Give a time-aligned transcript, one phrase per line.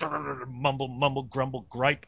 [0.48, 2.06] mumble, mumble, grumble, gripe.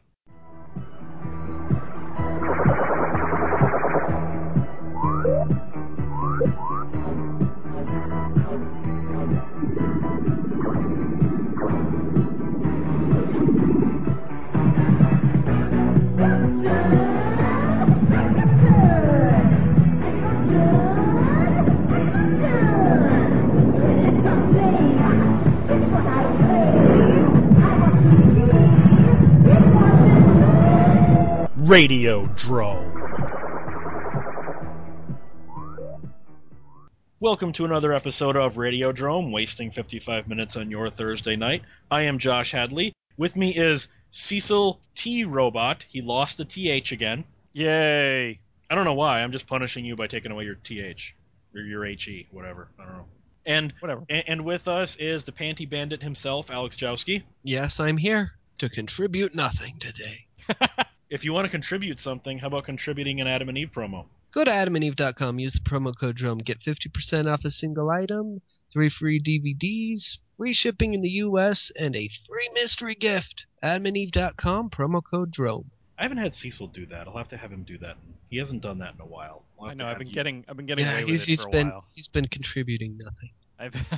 [31.69, 32.95] Radio Drome.
[37.19, 41.61] Welcome to another episode of Radio Drome, wasting 55 minutes on your Thursday night.
[41.91, 42.93] I am Josh Hadley.
[43.17, 45.25] With me is Cecil T.
[45.25, 45.85] Robot.
[45.87, 47.23] He lost the TH again.
[47.53, 48.39] Yay!
[48.67, 49.21] I don't know why.
[49.21, 51.15] I'm just punishing you by taking away your TH
[51.53, 52.67] or your HE, whatever.
[52.79, 53.05] I don't know.
[53.45, 54.05] And Whatever.
[54.09, 57.21] and, and with us is the Panty Bandit himself, Alex Jowski.
[57.43, 60.25] Yes, I'm here to contribute nothing today.
[61.09, 64.05] If you want to contribute something, how about contributing an Adam and Eve promo?
[64.31, 68.89] Go to adamandeve.com, use the promo code DRUM, get 50% off a single item, three
[68.89, 73.47] free DVDs, free shipping in the US, and a free mystery gift.
[73.63, 75.71] adamandeve.com, promo code DRUM.
[75.97, 77.07] I haven't had Cecil do that.
[77.07, 77.97] I'll have to have him do that.
[78.29, 79.43] He hasn't done that in a while.
[79.59, 79.89] I'll have I know.
[79.89, 80.45] I've been you- getting.
[80.47, 81.85] I've been getting Yeah, away with it he's for a been while.
[81.95, 83.31] he's been contributing nothing.
[83.57, 83.93] I've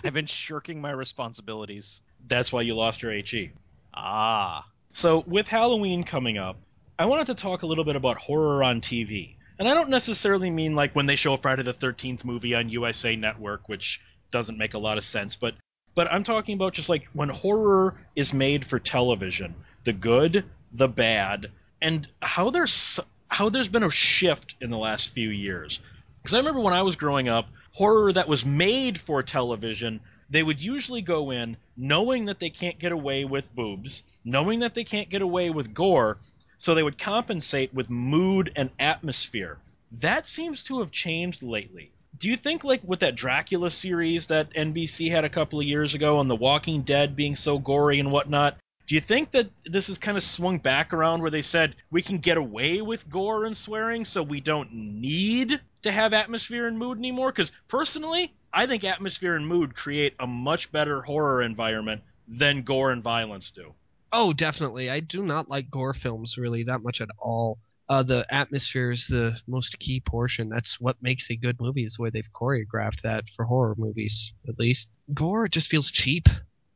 [0.04, 2.00] I've been shirking my responsibilities.
[2.26, 3.52] That's why you lost your HE.
[3.94, 4.66] Ah.
[4.96, 6.56] So, with Halloween coming up,
[6.98, 9.34] I wanted to talk a little bit about horror on TV.
[9.58, 12.70] And I don't necessarily mean like when they show a Friday the 13th movie on
[12.70, 15.54] USA Network, which doesn't make a lot of sense, but
[15.94, 20.88] but I'm talking about just like when horror is made for television, the good, the
[20.88, 25.78] bad, and how there's how there's been a shift in the last few years.
[26.22, 30.42] Because I remember when I was growing up, horror that was made for television, they
[30.42, 34.84] would usually go in knowing that they can't get away with boobs, knowing that they
[34.84, 36.18] can't get away with gore,
[36.58, 39.58] so they would compensate with mood and atmosphere.
[40.00, 41.92] That seems to have changed lately.
[42.18, 45.94] Do you think, like, with that Dracula series that NBC had a couple of years
[45.94, 49.88] ago and The Walking Dead being so gory and whatnot, do you think that this
[49.88, 53.44] has kind of swung back around where they said we can get away with gore
[53.44, 57.32] and swearing so we don't need to have atmosphere and mood anymore?
[57.32, 62.92] Because personally, I think atmosphere and mood create a much better horror environment than gore
[62.92, 63.74] and violence do.
[64.12, 64.90] Oh, definitely.
[64.90, 67.58] I do not like gore films really that much at all.
[67.88, 70.48] Uh, the atmosphere is the most key portion.
[70.48, 74.32] That's what makes a good movie, is the way they've choreographed that for horror movies,
[74.48, 74.90] at least.
[75.14, 76.28] Gore just feels cheap.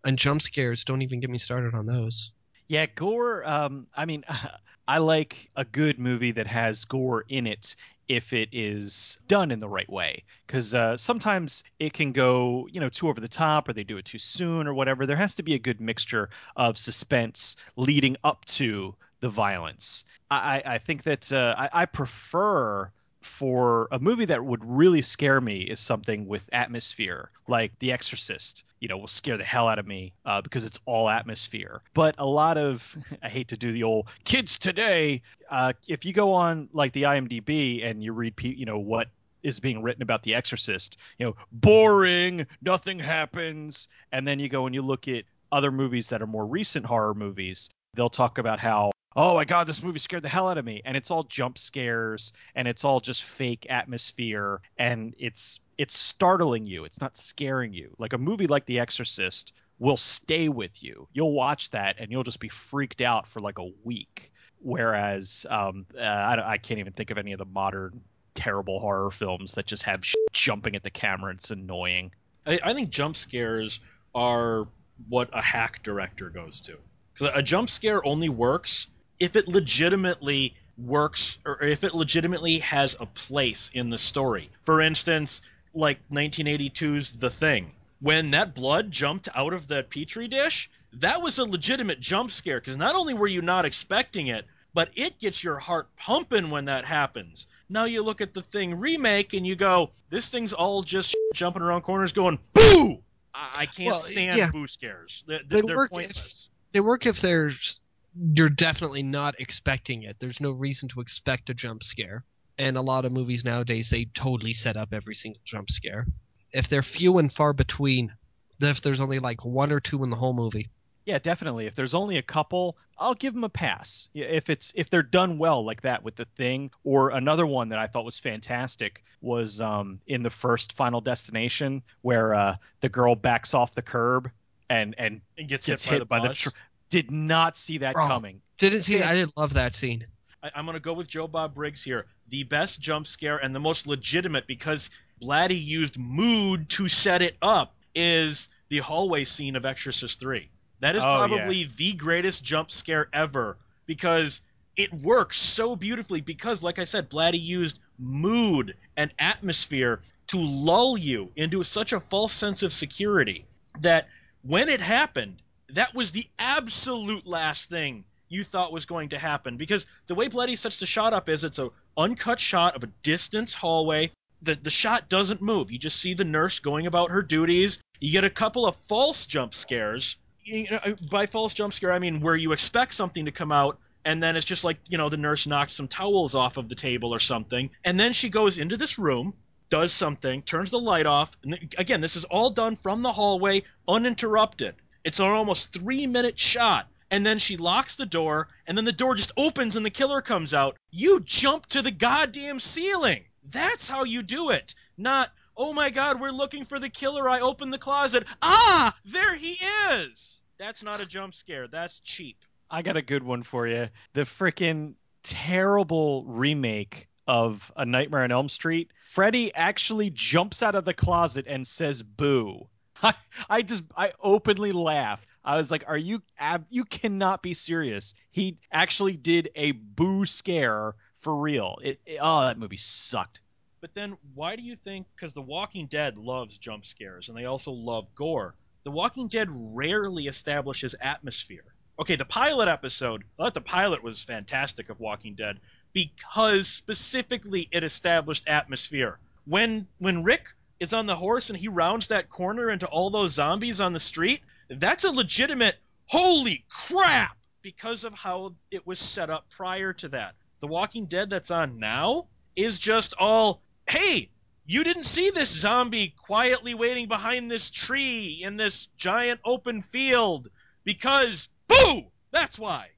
[0.04, 2.32] And jump scares, don't even get me started on those.
[2.68, 3.46] Yeah, gore.
[3.46, 4.24] Um, I mean,
[4.88, 7.76] I like a good movie that has gore in it
[8.08, 10.24] if it is done in the right way.
[10.46, 13.98] Because uh, sometimes it can go, you know, too over the top, or they do
[13.98, 15.06] it too soon, or whatever.
[15.06, 20.04] There has to be a good mixture of suspense leading up to the violence.
[20.30, 22.90] I, I think that uh, I, I prefer
[23.20, 28.64] for a movie that would really scare me is something with atmosphere, like The Exorcist.
[28.80, 31.82] You know, will scare the hell out of me uh, because it's all atmosphere.
[31.92, 35.22] But a lot of, I hate to do the old kids today.
[35.50, 39.08] Uh, if you go on like the IMDb and you read, you know, what
[39.42, 44.66] is being written about The Exorcist, you know, boring, nothing happens, and then you go
[44.66, 47.68] and you look at other movies that are more recent horror movies.
[47.94, 50.82] They'll talk about how oh my god this movie scared the hell out of me.
[50.84, 56.66] And it's all jump scares and it's all just fake atmosphere and it's it's startling
[56.66, 56.84] you.
[56.84, 57.94] It's not scaring you.
[57.98, 61.08] Like a movie like the exorcist will stay with you.
[61.12, 64.30] You'll watch that and you'll just be freaked out for like a week.
[64.62, 68.02] Whereas um, uh, I, I can't even think of any of the modern
[68.34, 71.32] terrible horror films that just have jumping at the camera.
[71.32, 72.12] It's annoying.
[72.46, 73.80] I, I think jump scares
[74.14, 74.68] are
[75.08, 76.76] what a hack director goes to.
[77.14, 78.86] Because a jump scare only works
[79.20, 84.50] if it legitimately works or if it legitimately has a place in the story.
[84.62, 85.42] For instance,
[85.74, 87.70] like 1982's The Thing.
[88.00, 92.58] When that blood jumped out of the petri dish, that was a legitimate jump scare
[92.58, 96.64] because not only were you not expecting it, but it gets your heart pumping when
[96.66, 97.46] that happens.
[97.68, 101.62] Now you look at the Thing remake and you go, this thing's all just jumping
[101.62, 103.02] around corners going, boo!
[103.34, 104.50] I, I can't Well, stand yeah.
[104.50, 105.22] boo scares.
[105.26, 107.78] They're, They work if- They work if there's
[108.16, 110.16] you're definitely not expecting it.
[110.18, 112.24] There's no reason to expect a jump scare.
[112.58, 116.06] And a lot of movies nowadays they totally set up every single jump scare.
[116.52, 118.12] If they're few and far between,
[118.60, 120.68] if there's only like one or two in the whole movie.
[121.06, 121.66] Yeah, definitely.
[121.66, 124.08] If there's only a couple, I'll give them a pass.
[124.14, 127.78] If it's if they're done well like that with the thing, or another one that
[127.78, 133.14] I thought was fantastic was um, in the first Final Destination where uh, the girl
[133.14, 134.30] backs off the curb
[134.68, 136.38] and and and gets, gets hit, by the by the bus.
[136.38, 136.50] tr-
[136.90, 138.06] did not see that Oh.
[138.06, 138.40] coming.
[138.58, 139.02] Didn't see.
[139.02, 140.06] I didn't love that scene.
[140.42, 142.06] I, I'm going to go with Joe Bob Briggs here.
[142.28, 144.90] The best jump scare and the most legitimate because
[145.22, 150.48] Blatty used mood to set it up is the hallway scene of Exorcist 3.
[150.80, 154.40] That is Oh, probably the greatest jump scare ever because
[154.76, 160.96] it works so beautifully because like I said Blatty used mood and atmosphere to lull
[160.96, 163.44] you into such a false sense of security
[163.80, 164.08] that
[164.42, 165.42] when it happened
[165.74, 170.28] that was the absolute last thing you thought was going to happen because the way
[170.28, 174.12] Blatty sets the shot up is it's a uncut shot of a distance hallway.
[174.42, 175.70] The the shot doesn't move.
[175.70, 177.82] You just see the nurse going about her duties.
[178.00, 180.16] You get a couple of false jump scares.
[180.44, 183.52] You know, uh, by false jump scare, I mean where you expect something to come
[183.52, 186.68] out and then it's just like, you know, the nurse knocked some towels off of
[186.68, 187.70] the table or something.
[187.84, 189.34] And then she goes into this room,
[189.68, 191.36] does something, turns the light off.
[191.44, 194.74] And again, this is all done from the hallway, uninterrupted.
[195.04, 196.88] It's an almost three minute shot.
[197.12, 200.22] And then she locks the door, and then the door just opens and the killer
[200.22, 200.76] comes out.
[200.92, 203.24] You jump to the goddamn ceiling.
[203.50, 204.76] That's how you do it.
[204.96, 207.28] Not, oh my god, we're looking for the killer.
[207.28, 208.28] I open the closet.
[208.40, 209.58] Ah, there he
[209.90, 210.42] is.
[210.58, 211.66] That's not a jump scare.
[211.66, 212.36] That's cheap.
[212.70, 213.88] I got a good one for you.
[214.12, 214.94] The freaking
[215.24, 218.92] terrible remake of A Nightmare on Elm Street.
[219.08, 222.68] Freddy actually jumps out of the closet and says "boo."
[223.02, 223.14] I,
[223.48, 225.26] I just I openly laughed.
[225.44, 230.26] I was like, "Are you ab- you cannot be serious?" He actually did a boo
[230.26, 231.78] scare for real.
[231.82, 233.40] It, it- oh that movie sucked.
[233.80, 237.46] But then why do you think because The Walking Dead loves jump scares and they
[237.46, 238.54] also love gore.
[238.84, 241.64] The Walking Dead rarely establishes atmosphere.
[241.98, 245.60] Okay, the pilot episode, I thought the pilot was fantastic of Walking Dead
[245.92, 249.18] because specifically it established atmosphere.
[249.46, 250.46] When when Rick
[250.80, 254.00] is on the horse and he rounds that corner into all those zombies on the
[254.00, 260.08] street, that's a legitimate holy crap because of how it was set up prior to
[260.08, 260.34] that.
[260.60, 264.30] The Walking Dead that's on now is just all, hey,
[264.66, 270.48] you didn't see this zombie quietly waiting behind this tree in this giant open field
[270.84, 272.02] because, boo!
[272.30, 272.88] That's why.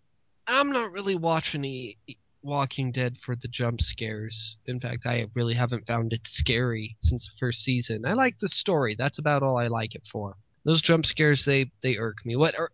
[0.46, 1.96] I'm not really watching the
[2.42, 4.56] Walking Dead for the jump scares.
[4.66, 8.04] In fact, I really haven't found it scary since the first season.
[8.06, 8.94] I like the story.
[8.96, 10.36] That's about all I like it for.
[10.64, 12.36] Those jump scares, they they irk me.
[12.36, 12.70] What are,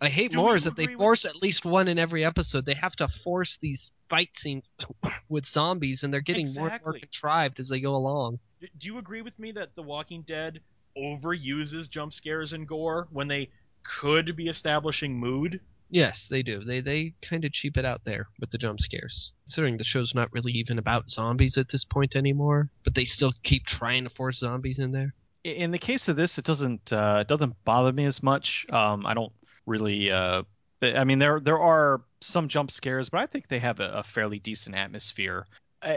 [0.00, 2.24] I hate Do more is that they agree with- force at least one in every
[2.24, 2.66] episode.
[2.66, 4.64] They have to force these fight scenes
[5.28, 8.38] with zombies, and they're getting more and more contrived as they go along.
[8.78, 10.60] Do you agree with me that The Walking Dead
[10.96, 13.50] overuses jump scares and gore when they
[13.82, 15.60] could be establishing mood?
[15.88, 16.60] Yes, they do.
[16.64, 19.32] They they kind of cheap it out there with the jump scares.
[19.44, 23.32] Considering the show's not really even about zombies at this point anymore, but they still
[23.42, 25.14] keep trying to force zombies in there.
[25.44, 28.66] In the case of this, it doesn't uh, it doesn't bother me as much.
[28.70, 29.32] Um, I don't
[29.64, 30.10] really.
[30.10, 30.42] Uh,
[30.82, 34.02] I mean, there there are some jump scares, but I think they have a, a
[34.02, 35.46] fairly decent atmosphere.
[35.82, 35.90] Uh,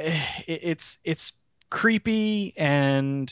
[0.45, 1.33] it- it's it's
[1.71, 3.31] creepy, and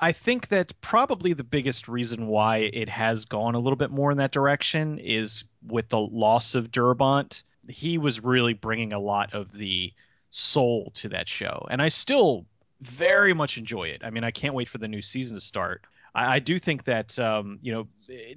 [0.00, 4.10] I think that probably the biggest reason why it has gone a little bit more
[4.12, 7.42] in that direction is with the loss of Darabont.
[7.68, 9.92] He was really bringing a lot of the
[10.30, 12.46] soul to that show, and I still
[12.80, 14.02] very much enjoy it.
[14.04, 15.82] I mean, I can't wait for the new season to start.
[16.14, 17.88] I, I do think that um, you know,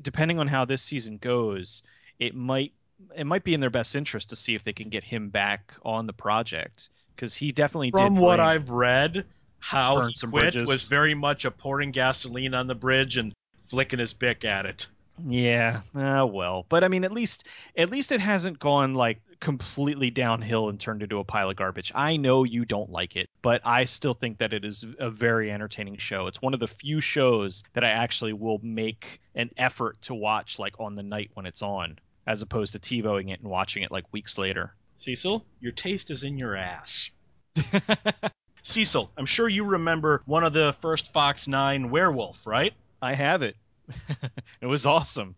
[0.02, 1.84] depending on how this season goes,
[2.20, 2.74] it might
[3.16, 5.74] it might be in their best interest to see if they can get him back
[5.84, 7.98] on the project because he definitely did.
[7.98, 9.26] From what I've read,
[9.60, 10.66] how he quit bridges.
[10.66, 14.88] was very much a pouring gasoline on the bridge and flicking his Bic at it.
[15.26, 20.12] Yeah, uh, well, but I mean, at least at least it hasn't gone like completely
[20.12, 21.92] downhill and turned into a pile of garbage.
[21.94, 25.52] I know you don't like it, but I still think that it is a very
[25.52, 26.28] entertaining show.
[26.28, 30.60] It's one of the few shows that I actually will make an effort to watch
[30.60, 33.92] like on the night when it's on, as opposed to TiVoing it and watching it
[33.92, 34.74] like weeks later.
[34.96, 37.10] Cecil, your taste is in your ass.
[38.62, 42.74] Cecil, I'm sure you remember one of the first Fox 9 werewolf, right?
[43.02, 43.56] I have it.
[44.62, 45.36] it was awesome.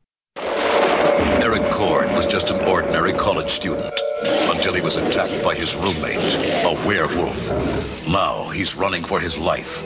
[1.42, 3.94] Eric Cord was just an ordinary college student
[4.50, 7.50] until he was attacked by his roommate, a werewolf.
[8.08, 9.84] Now he's running for his life,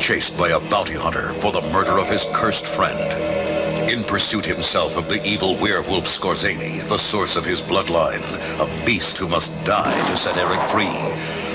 [0.00, 2.98] chased by a bounty hunter for the murder of his cursed friend.
[3.90, 8.22] In pursuit himself of the evil werewolf Skorzeny, the source of his bloodline,
[8.60, 10.90] a beast who must die to set Eric free.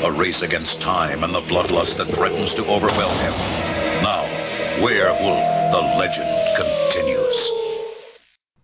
[0.05, 3.33] A race against time and the bloodlust that threatens to overwhelm him.
[4.01, 4.40] Now,
[4.79, 7.51] Werewolf, the legend continues.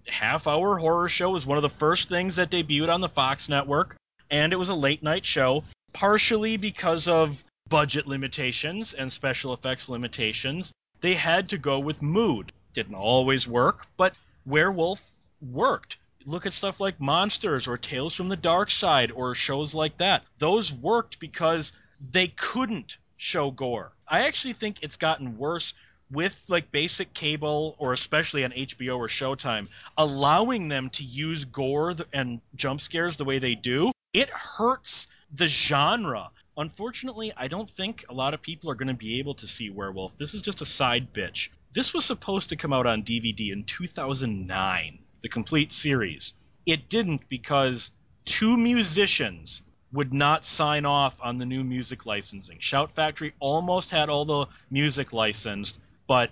[0.07, 3.49] half hour horror show was one of the first things that debuted on the Fox
[3.49, 3.97] network,
[4.31, 9.89] and it was a late night show, partially because of budget limitations and special effects
[9.89, 10.71] limitations.
[11.01, 12.51] They had to go with mood.
[12.73, 15.07] didn't always work, but werewolf
[15.41, 15.97] worked.
[16.25, 20.23] Look at stuff like Monsters or Tales from the Dark Side or shows like that.
[20.39, 21.73] Those worked because
[22.11, 23.91] they couldn't show gore.
[24.07, 25.73] I actually think it's gotten worse
[26.11, 31.93] with like basic cable or especially on HBO or Showtime, allowing them to use gore
[32.13, 33.91] and jump scares the way they do.
[34.13, 36.29] It hurts the genre.
[36.55, 39.69] Unfortunately, I don't think a lot of people are going to be able to see
[39.69, 40.17] Werewolf.
[40.17, 41.49] This is just a side bitch.
[41.73, 46.33] This was supposed to come out on DVD in 2009, the complete series.
[46.65, 47.91] It didn't because
[48.25, 49.61] two musicians
[49.91, 52.57] would not sign off on the new music licensing.
[52.59, 56.31] Shout Factory almost had all the music licensed, but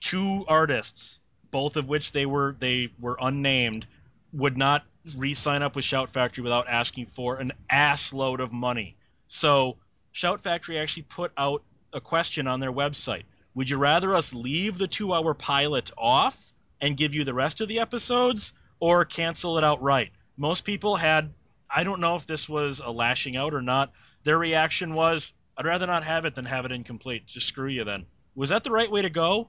[0.00, 3.86] two artists, both of which they were they were unnamed,
[4.32, 4.84] would not
[5.16, 8.96] re-sign up with Shout Factory without asking for an ass load of money.
[9.26, 9.76] So
[10.12, 11.62] Shout Factory actually put out
[11.92, 13.24] a question on their website.
[13.54, 17.68] Would you rather us leave the two-hour pilot off and give you the rest of
[17.68, 20.10] the episodes, or cancel it outright?
[20.36, 21.32] Most people had.
[21.70, 23.92] I don't know if this was a lashing out or not.
[24.24, 27.26] Their reaction was, "I'd rather not have it than have it incomplete.
[27.26, 29.48] Just screw you then." Was that the right way to go?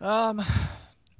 [0.00, 0.42] Um,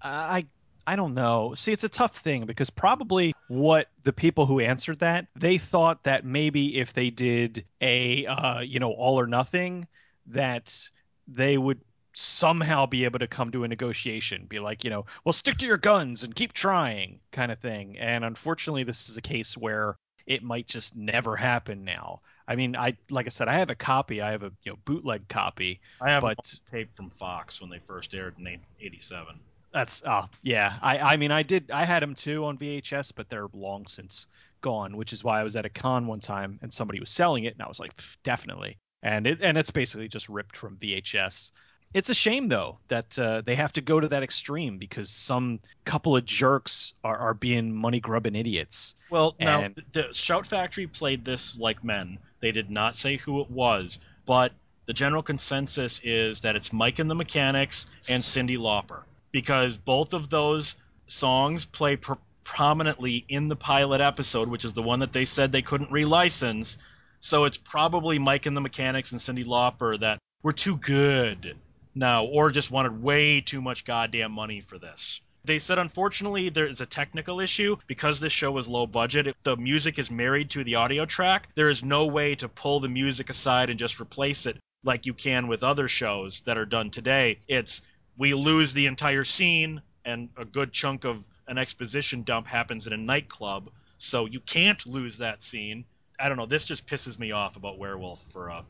[0.03, 0.47] I
[0.87, 1.55] I don't know.
[1.55, 6.03] See, it's a tough thing because probably what the people who answered that they thought
[6.05, 9.87] that maybe if they did a uh, you know all or nothing,
[10.27, 10.89] that
[11.29, 11.81] they would
[12.15, 15.67] somehow be able to come to a negotiation, be like, you know, well, stick to
[15.67, 17.99] your guns and keep trying, kind of thing.
[17.99, 22.21] And unfortunately, this is a case where it might just never happen now.
[22.53, 24.21] I mean, I like I said, I have a copy.
[24.21, 25.81] I have a you know bootleg copy.
[26.03, 29.41] I have but, a tape from Fox when they first aired in '87.
[29.73, 30.75] That's oh yeah.
[30.83, 34.27] I I mean I did I had them too on VHS, but they're long since
[34.61, 34.99] gone.
[34.99, 37.55] Which is why I was at a con one time and somebody was selling it,
[37.55, 38.77] and I was like, definitely.
[39.03, 41.53] And it and it's basically just ripped from VHS.
[41.95, 45.61] It's a shame though that uh, they have to go to that extreme because some
[45.85, 48.95] couple of jerks are, are being money grubbing idiots.
[49.11, 49.77] Well, and...
[49.77, 52.19] now the Shout Factory played this like men.
[52.41, 54.53] They did not say who it was, but
[54.87, 60.15] the general consensus is that it's Mike and the Mechanics and Cyndi Lauper because both
[60.15, 65.13] of those songs play pr- prominently in the pilot episode, which is the one that
[65.13, 66.79] they said they couldn't relicense.
[67.21, 71.55] So it's probably Mike and the Mechanics and Cyndi Lauper that were too good
[71.95, 75.21] now, or just wanted way too much goddamn money for this.
[75.45, 79.27] They said, unfortunately, there is a technical issue because this show was low budget.
[79.27, 81.49] It, the music is married to the audio track.
[81.55, 85.15] There is no way to pull the music aside and just replace it like you
[85.15, 87.41] can with other shows that are done today.
[87.49, 87.83] It's
[88.17, 92.93] we lose the entire scene, and a good chunk of an exposition dump happens in
[92.93, 95.85] a nightclub, so you can't lose that scene.
[96.21, 96.47] I don't know.
[96.47, 98.65] This just pisses me off about Werewolf for a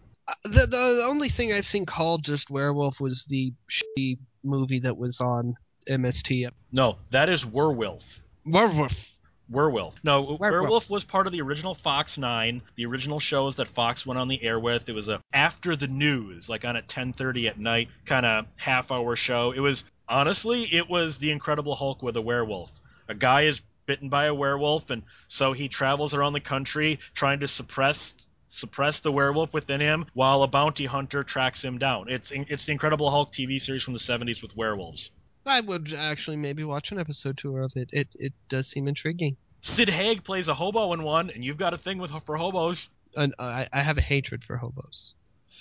[0.45, 5.21] the the only thing I've seen called just werewolf was the shitty movie that was
[5.21, 5.57] on
[5.89, 6.51] MST.
[6.71, 8.23] No, that is Werewolf.
[8.47, 9.17] Werewolf.
[9.49, 9.97] Werewolf.
[10.03, 10.41] No, Werewolf.
[10.41, 14.29] Werewolf was part of the original Fox 9, the original shows that Fox went on
[14.29, 14.89] the air with.
[14.89, 19.17] It was a after the news, like on at 10:30 at night, kind of half-hour
[19.17, 19.53] show.
[19.53, 22.81] It was honestly, it was the Incredible Hulk with a werewolf.
[23.09, 27.41] A guy is bitten by a werewolf and so he travels around the country trying
[27.41, 28.17] to suppress
[28.53, 32.09] suppress the werewolf within him while a bounty hunter tracks him down.
[32.09, 35.11] It's it's the Incredible Hulk TV series from the 70s with werewolves.
[35.47, 37.89] I would actually maybe watch an episode two of it.
[37.93, 39.37] It it does seem intriguing.
[39.63, 42.91] Sid Haig plays a hobo in one, and you've got a thing with for hobos.
[43.17, 45.15] And I, I have a hatred for hobos.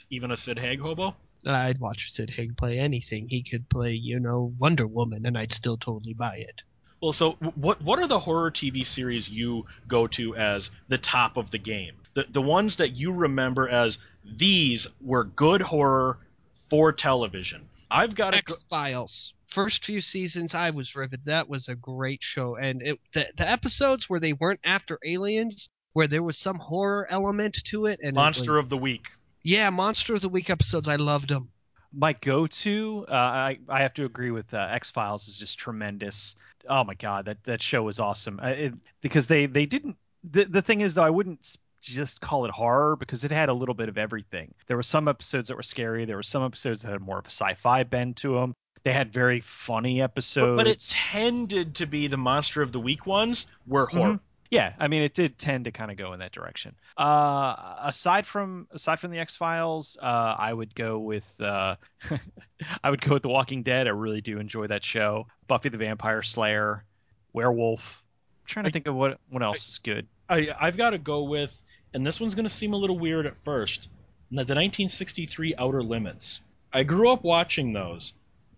[0.10, 1.16] Even a Sid Haig hobo?
[1.46, 3.28] I'd watch Sid Haig play anything.
[3.30, 6.64] He could play, you know, Wonder Woman, and I'd still totally buy it.
[7.02, 11.38] Well, so what what are the horror TV series you go to as the top
[11.38, 11.96] of the game?
[12.14, 16.18] The the ones that you remember as these were good horror
[16.54, 17.70] for television.
[17.90, 19.36] I've got X Files.
[19.48, 21.26] First few seasons, I was riveted.
[21.26, 25.70] That was a great show, and it, the the episodes where they weren't after aliens,
[25.94, 29.12] where there was some horror element to it, and Monster it was, of the Week.
[29.44, 31.50] Yeah, Monster of the Week episodes, I loved them.
[31.94, 36.36] My go-to, uh, I I have to agree with uh, X Files is just tremendous
[36.70, 38.40] oh my god, that that show was awesome.
[38.42, 39.98] It, because they they didn't.
[40.24, 43.54] The the thing is though, I wouldn't just call it horror because it had a
[43.54, 44.54] little bit of everything.
[44.68, 46.06] There were some episodes that were scary.
[46.06, 48.56] There were some episodes that had more of a sci-fi bend to them.
[48.84, 50.58] They had very funny episodes.
[50.58, 54.14] But, but it tended to be the monster of the week ones were horror.
[54.14, 54.26] Mm-hmm.
[54.52, 56.76] Yeah, I mean, it did tend to kind of go in that direction.
[56.98, 60.06] Uh, aside from aside from the X Files, uh,
[60.38, 61.76] I would go with uh,
[62.84, 63.88] I would go with The Walking Dead.
[63.88, 65.28] I really do enjoy that show.
[65.48, 66.84] Buffy the Vampire Slayer,
[67.32, 68.04] Werewolf.
[68.44, 70.08] I'm trying to think of what what else is good.
[70.32, 71.62] I I've got to go with,
[71.94, 73.90] and this one's going to seem a little weird at first.
[74.32, 76.42] The 1963 Outer Limits.
[76.72, 78.14] I grew up watching those,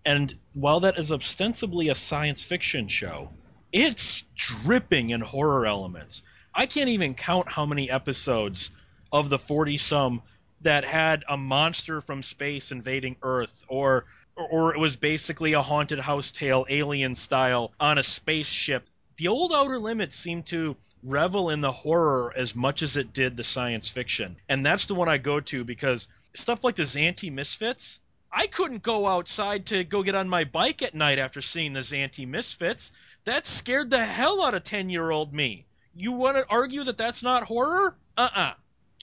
[0.06, 3.30] And while that is ostensibly a science fiction show,
[3.72, 6.22] it's dripping in horror elements.
[6.54, 8.70] I can't even count how many episodes
[9.12, 10.22] of the 40 some
[10.62, 16.00] that had a monster from space invading Earth or or it was basically a haunted
[16.00, 18.88] house tale alien style on a spaceship.
[19.18, 23.36] The old Outer Limits seemed to revel in the horror as much as it did
[23.38, 24.36] the science fiction.
[24.48, 28.00] And that's the one I go to because stuff like the Zanti Misfits,
[28.32, 31.82] I couldn't go outside to go get on my bike at night after seeing the
[31.82, 32.92] Zanti Misfits.
[33.26, 35.66] That scared the hell out of 10 year old me.
[35.96, 37.96] You want to argue that that's not horror?
[38.18, 38.42] Uh uh-uh.
[38.42, 38.54] uh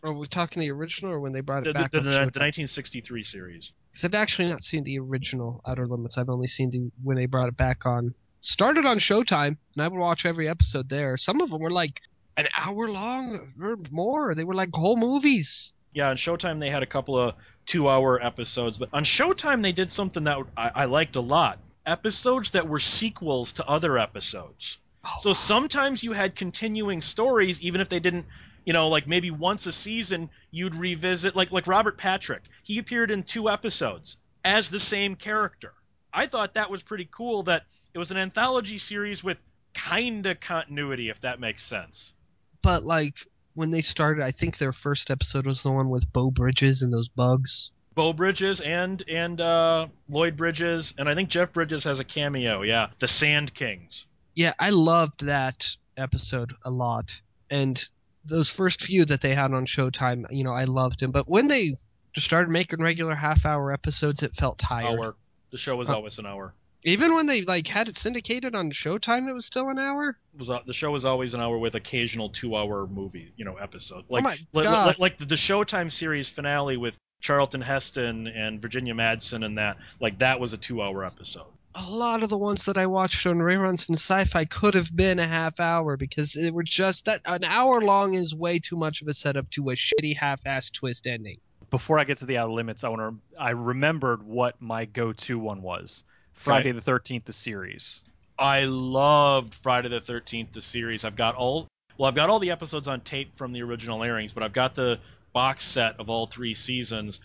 [0.09, 1.91] Are we talking the original or when they brought it The, back?
[1.91, 3.73] the, the, the 1963 series.
[3.91, 6.19] Because I've actually not seen the original Outer Limits.
[6.19, 8.15] I've only seen the when they brought it back on.
[8.41, 11.17] Started on Showtime, and I would watch every episode there.
[11.17, 12.01] Some of them were like
[12.37, 14.35] an hour long or more.
[14.35, 15.73] They were like whole movies.
[15.93, 17.35] Yeah, on Showtime they had a couple of
[17.67, 22.53] two-hour episodes, but on Showtime they did something that I, I liked a lot: episodes
[22.53, 24.79] that were sequels to other episodes.
[25.05, 25.09] Oh.
[25.19, 28.27] So sometimes you had continuing stories, even if they didn't,
[28.65, 32.43] you know, like maybe once a season you'd revisit, like like Robert Patrick.
[32.63, 35.75] He appeared in two episodes as the same character.
[36.13, 37.45] I thought that was pretty cool.
[37.45, 37.65] That
[37.95, 39.41] it was an anthology series with
[39.75, 42.15] kinda continuity, if that makes sense.
[42.63, 43.15] But like
[43.55, 46.93] when they started, I think their first episode was the one with Beau Bridges and
[46.93, 47.73] those bugs.
[47.95, 52.63] Beau Bridges and and uh, Lloyd Bridges, and I think Jeff Bridges has a cameo.
[52.63, 54.07] Yeah, the Sand Kings.
[54.35, 57.21] Yeah, I loved that episode a lot.
[57.51, 57.83] And
[58.25, 61.11] those first few that they had on Showtime, you know, I loved them.
[61.11, 61.75] But when they
[62.17, 64.99] started making regular half hour episodes, it felt tired.
[64.99, 65.17] Hour.
[65.51, 65.95] The show was Oh.
[65.95, 66.55] always an hour.
[66.83, 70.17] Even when they like had it syndicated on Showtime, it was still an hour.
[70.39, 74.05] Was uh, the show was always an hour with occasional two-hour movie, you know, episode.
[74.09, 74.99] Like Oh my like, God.
[74.99, 79.77] like, the Showtime series finale with Charlton Heston and Virginia Madsen and that.
[80.01, 81.53] Like that was a two-hour episode.
[81.75, 85.19] A lot of the ones that I watched on reruns and sci-fi could have been
[85.19, 89.03] a half hour because they were just that an hour long is way too much
[89.03, 91.37] of a setup to a shitty half-ass twist ending.
[91.71, 93.41] Before I get to the outer limits, I want to.
[93.41, 96.05] I remembered what my go-to one was.
[96.33, 98.01] Friday the Thirteenth, the series.
[98.39, 101.05] I loved Friday the Thirteenth, the series.
[101.05, 101.69] I've got all
[102.01, 104.75] well, I've got all the episodes on tape from the original airings, but I've got
[104.75, 105.01] the
[105.35, 107.21] box set of all three seasons.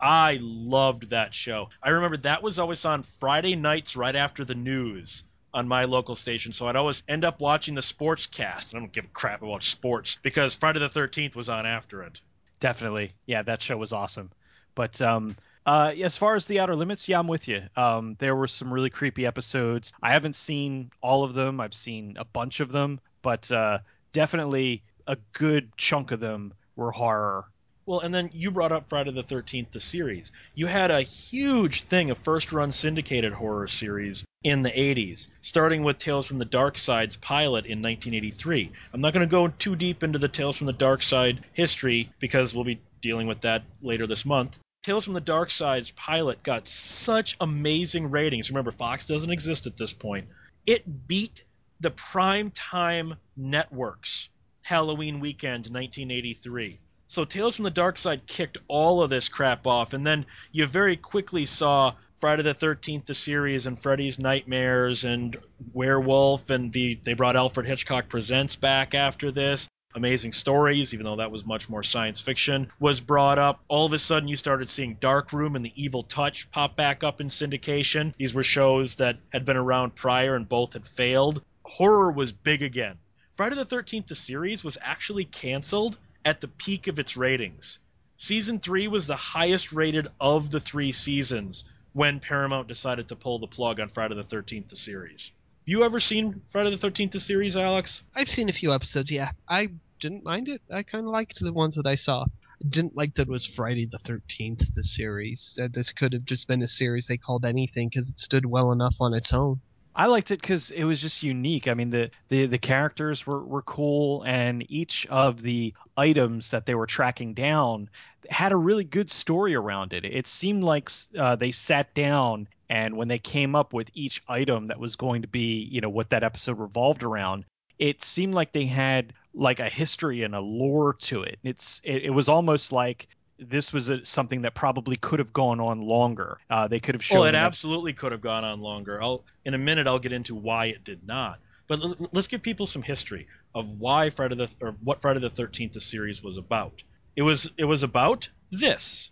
[0.00, 1.70] I loved that show.
[1.82, 6.14] I remember that was always on Friday nights right after the news on my local
[6.14, 8.72] station, so I'd always end up watching the sports cast.
[8.72, 12.20] I don't give a crap about sports because Friday the Thirteenth was on after it.
[12.60, 14.30] Definitely, yeah, that show was awesome.
[14.74, 17.62] But um, uh, as far as the outer limits, yeah, I'm with you.
[17.76, 19.92] Um, there were some really creepy episodes.
[20.02, 21.60] I haven't seen all of them.
[21.60, 23.78] I've seen a bunch of them, but uh,
[24.12, 27.46] definitely a good chunk of them were horror.
[27.86, 30.32] Well, and then you brought up Friday the 13th, the series.
[30.54, 35.82] You had a huge thing of first run syndicated horror series in the 80s, starting
[35.82, 38.72] with Tales from the Dark Side's pilot in 1983.
[38.92, 42.10] I'm not going to go too deep into the Tales from the Dark Side history
[42.18, 44.58] because we'll be dealing with that later this month.
[44.82, 48.50] Tales from the Dark Side's pilot got such amazing ratings.
[48.50, 50.28] Remember, Fox doesn't exist at this point.
[50.64, 51.44] It beat
[51.80, 54.30] the prime time networks
[54.62, 56.78] Halloween weekend 1983.
[57.10, 60.64] So Tales from the Dark Side kicked all of this crap off, and then you
[60.64, 65.36] very quickly saw Friday the Thirteenth, the series, and Freddy's Nightmares, and
[65.72, 69.68] Werewolf, and the they brought Alfred Hitchcock Presents back after this.
[69.92, 73.60] Amazing Stories, even though that was much more science fiction, was brought up.
[73.66, 77.02] All of a sudden, you started seeing Dark Room and The Evil Touch pop back
[77.02, 78.14] up in syndication.
[78.18, 81.42] These were shows that had been around prior and both had failed.
[81.64, 82.98] Horror was big again.
[83.34, 87.78] Friday the 13th, the series, was actually canceled at the peak of its ratings.
[88.16, 93.38] Season 3 was the highest rated of the three seasons when Paramount decided to pull
[93.38, 95.32] the plug on Friday the 13th, the series.
[95.62, 98.02] Have you ever seen Friday the 13th, the series, Alex?
[98.14, 99.10] I've seen a few episodes.
[99.10, 99.68] Yeah, I
[100.00, 100.62] didn't mind it.
[100.72, 102.24] I kind of liked the ones that I saw.
[102.24, 105.54] I Didn't like that it was Friday the Thirteenth, the series.
[105.56, 108.72] That this could have just been a series they called anything because it stood well
[108.72, 109.60] enough on its own.
[109.94, 111.66] I liked it because it was just unique.
[111.66, 116.66] I mean, the, the, the characters were, were cool, and each of the items that
[116.66, 117.90] they were tracking down
[118.28, 120.04] had a really good story around it.
[120.04, 124.68] It seemed like uh, they sat down, and when they came up with each item
[124.68, 127.44] that was going to be, you know, what that episode revolved around,
[127.78, 131.38] it seemed like they had like a history and a lore to it.
[131.42, 133.08] It's it, it was almost like
[133.40, 136.38] this was a, something that probably could have gone on longer.
[136.48, 137.18] Uh, they could have shown.
[137.20, 139.02] Well, it enough- absolutely could have gone on longer.
[139.02, 141.38] I'll in a minute I'll get into why it did not.
[141.66, 145.28] But l- let's give people some history of why Friday the or what Friday the
[145.28, 146.82] 13th the series was about.
[147.16, 149.10] It was it was about this.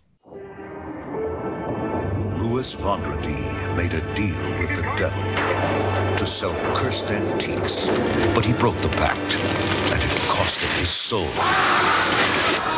[2.37, 3.41] Lewis Vendredi
[3.75, 7.87] made a deal with the devil to sell cursed antiques.
[8.33, 11.27] But he broke the pact, and it cost him his soul.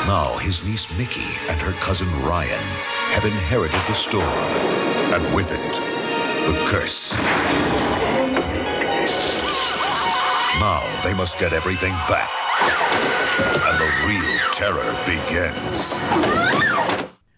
[0.08, 2.64] Now his niece Mickey and her cousin Ryan
[3.14, 5.74] have inherited the store, and with it,
[6.48, 7.14] the curse.
[10.60, 12.32] Now they must get everything back.
[13.40, 15.94] And the real terror begins.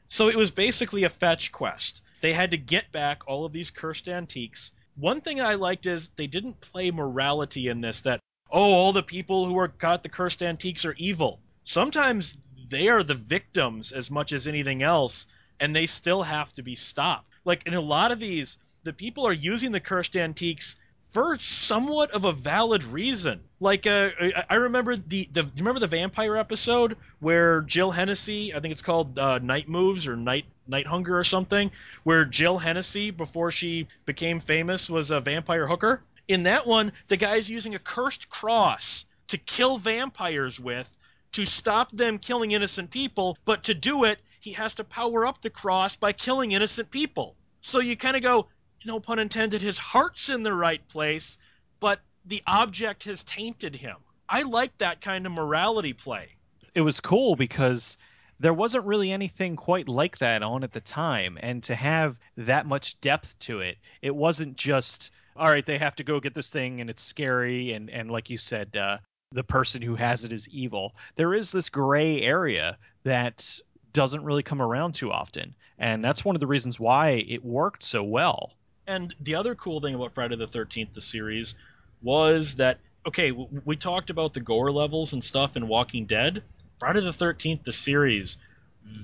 [0.07, 2.01] So it was basically a fetch quest.
[2.21, 4.71] They had to get back all of these cursed antiques.
[4.95, 9.03] One thing I liked is they didn't play morality in this that, oh, all the
[9.03, 11.41] people who are got the cursed antiques are evil.
[11.65, 12.37] Sometimes
[12.73, 15.27] they are the victims as much as anything else,
[15.59, 17.29] and they still have to be stopped.
[17.45, 20.75] Like in a lot of these, the people are using the cursed antiques
[21.13, 23.39] for somewhat of a valid reason.
[23.59, 24.09] Like uh,
[24.49, 29.19] I remember the the remember the vampire episode where Jill Hennessy, I think it's called
[29.19, 31.69] uh, Night Moves or Night Night Hunger or something,
[32.03, 36.01] where Jill Hennessy before she became famous was a vampire hooker.
[36.27, 40.97] In that one, the guy's using a cursed cross to kill vampires with
[41.33, 45.41] to stop them killing innocent people, but to do it, he has to power up
[45.41, 47.35] the cross by killing innocent people.
[47.61, 48.47] So you kind of go,
[48.85, 51.39] no pun intended, his heart's in the right place,
[51.79, 53.97] but the object has tainted him.
[54.27, 56.29] I like that kind of morality play.
[56.73, 57.97] It was cool because
[58.39, 61.37] there wasn't really anything quite like that on at the time.
[61.41, 65.95] And to have that much depth to it, it wasn't just, all right, they have
[65.95, 67.73] to go get this thing and it's scary.
[67.73, 68.97] And, and like you said, uh,
[69.33, 70.93] the person who has it is evil.
[71.15, 73.59] There is this gray area that
[73.91, 75.55] doesn't really come around too often.
[75.77, 78.53] And that's one of the reasons why it worked so well.
[78.87, 81.55] And the other cool thing about Friday the 13th, the series,
[82.01, 86.43] was that, okay, we talked about the gore levels and stuff in Walking Dead.
[86.79, 88.37] Friday the 13th, the series,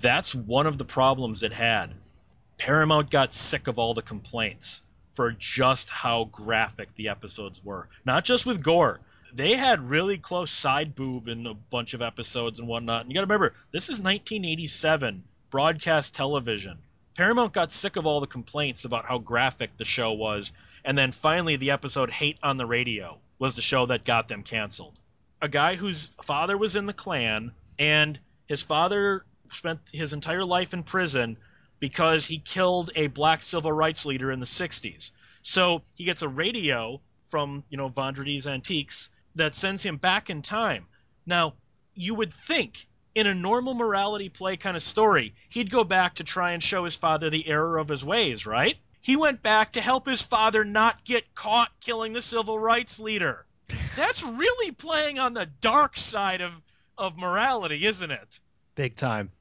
[0.01, 1.93] that's one of the problems it had.
[2.57, 7.87] Paramount got sick of all the complaints for just how graphic the episodes were.
[8.05, 8.99] Not just with gore.
[9.33, 13.01] They had really close side boob in a bunch of episodes and whatnot.
[13.01, 16.79] And you got to remember, this is 1987 broadcast television.
[17.15, 20.53] Paramount got sick of all the complaints about how graphic the show was,
[20.85, 24.43] and then finally the episode Hate on the Radio was the show that got them
[24.43, 24.97] canceled.
[25.41, 30.73] A guy whose father was in the Klan, and his father spent his entire life
[30.73, 31.37] in prison
[31.79, 35.11] because he killed a black civil rights leader in the 60s.
[35.43, 40.41] So he gets a radio from, you know, Vendredi's Antiques that sends him back in
[40.41, 40.87] time.
[41.25, 41.53] Now,
[41.93, 46.23] you would think in a normal morality play kind of story, he'd go back to
[46.23, 48.77] try and show his father the error of his ways, right?
[49.01, 53.45] He went back to help his father not get caught killing the civil rights leader.
[53.95, 56.61] That's really playing on the dark side of,
[56.97, 58.39] of morality, isn't it?
[58.75, 59.31] Big time.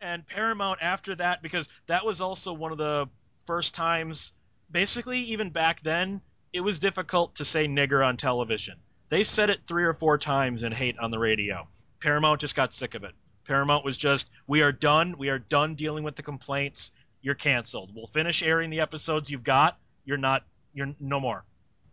[0.00, 3.08] And Paramount after that, because that was also one of the
[3.46, 4.32] first times,
[4.70, 6.20] basically, even back then,
[6.52, 8.76] it was difficult to say nigger on television.
[9.08, 11.68] They said it three or four times in hate on the radio.
[12.00, 13.12] Paramount just got sick of it.
[13.44, 15.16] Paramount was just, we are done.
[15.18, 16.92] We are done dealing with the complaints.
[17.22, 17.92] You're canceled.
[17.94, 19.78] We'll finish airing the episodes you've got.
[20.04, 20.44] You're not.
[20.74, 21.44] You're no more.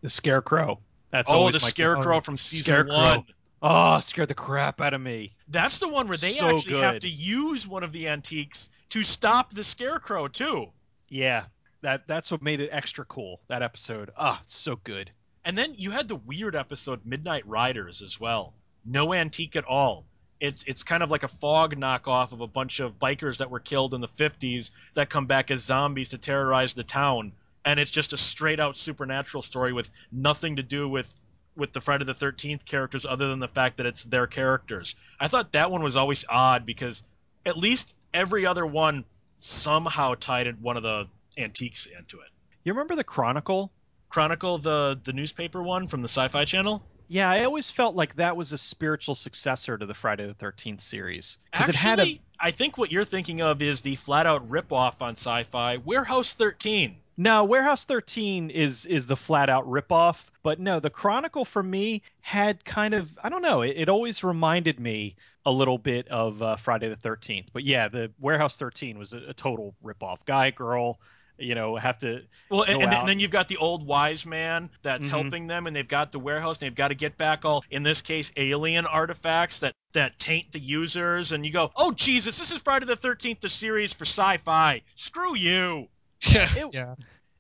[0.02, 0.80] The Scarecrow.
[1.12, 2.96] That's oh, the Scarecrow oh, from season Scarecrow.
[2.96, 3.26] one.
[3.66, 5.36] Oh, scared the crap out of me.
[5.48, 6.84] That's the one where they so actually good.
[6.84, 10.72] have to use one of the antiques to stop the Scarecrow too.
[11.08, 11.46] Yeah,
[11.82, 13.40] that that's what made it extra cool.
[13.48, 14.12] That episode.
[14.18, 15.12] Ah, oh, so good.
[15.46, 18.54] And then you had the weird episode Midnight Riders as well.
[18.86, 20.06] No antique at all
[20.40, 23.62] it's it's kind of like a fog knockoff of a bunch of bikers that were
[23.62, 27.32] killed in the 50s that come back as zombies to terrorize the town
[27.64, 31.26] and it's just a straight out supernatural story with nothing to do with
[31.56, 34.96] with the Friday the 13th characters other than the fact that it's their characters.
[35.20, 37.04] I thought that one was always odd because
[37.46, 39.06] at least every other one
[39.38, 42.30] somehow tied one of the antiques into it.
[42.64, 43.72] You remember the Chronicle?
[44.14, 46.86] Chronicle, the the newspaper one from the Sci-Fi Channel?
[47.08, 50.82] Yeah, I always felt like that was a spiritual successor to the Friday the Thirteenth
[50.82, 52.22] series because it had a.
[52.40, 56.96] I think what you're thinking of is the flat out ripoff on Sci-Fi, Warehouse 13.
[57.18, 62.04] No, Warehouse 13 is is the flat out ripoff, but no, the Chronicle for me
[62.22, 66.40] had kind of I don't know, it, it always reminded me a little bit of
[66.40, 67.48] uh, Friday the 13th.
[67.52, 70.20] But yeah, the Warehouse 13 was a, a total ripoff.
[70.26, 71.00] Guy, girl,
[71.38, 75.08] you know have to well and, and, then you've got the old wise man that's
[75.08, 75.22] mm-hmm.
[75.22, 77.84] helping them and they've got the warehouse and they've got to get back all in
[77.84, 82.52] this case alien artifacts that that taint the users and you go oh jesus this
[82.52, 84.82] is friday the 13th the series for sci-fi.
[84.96, 85.88] Screw you.
[86.26, 86.96] It, yeah.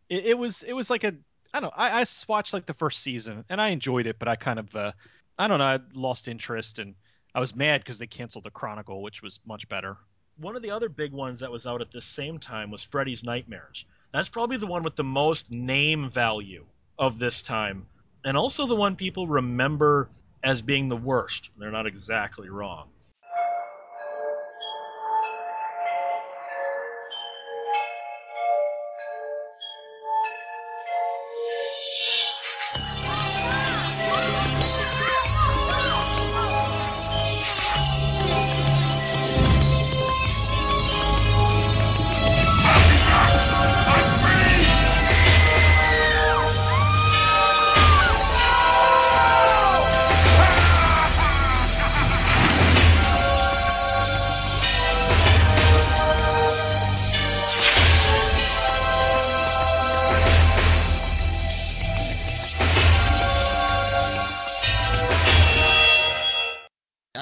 [0.09, 1.13] It, it, was it was like a
[1.53, 4.27] i don't know I, I watched like the first season and i enjoyed it but
[4.27, 4.91] i kind of uh
[5.39, 6.93] i don't know i lost interest and
[7.33, 9.97] i was mad because they canceled the chronicle which was much better
[10.37, 13.23] one of the other big ones that was out at the same time was Freddy's
[13.23, 13.85] Nightmares.
[14.11, 16.65] That's probably the one with the most name value
[16.97, 17.87] of this time,
[18.23, 20.09] and also the one people remember
[20.43, 21.49] as being the worst.
[21.57, 22.89] They're not exactly wrong.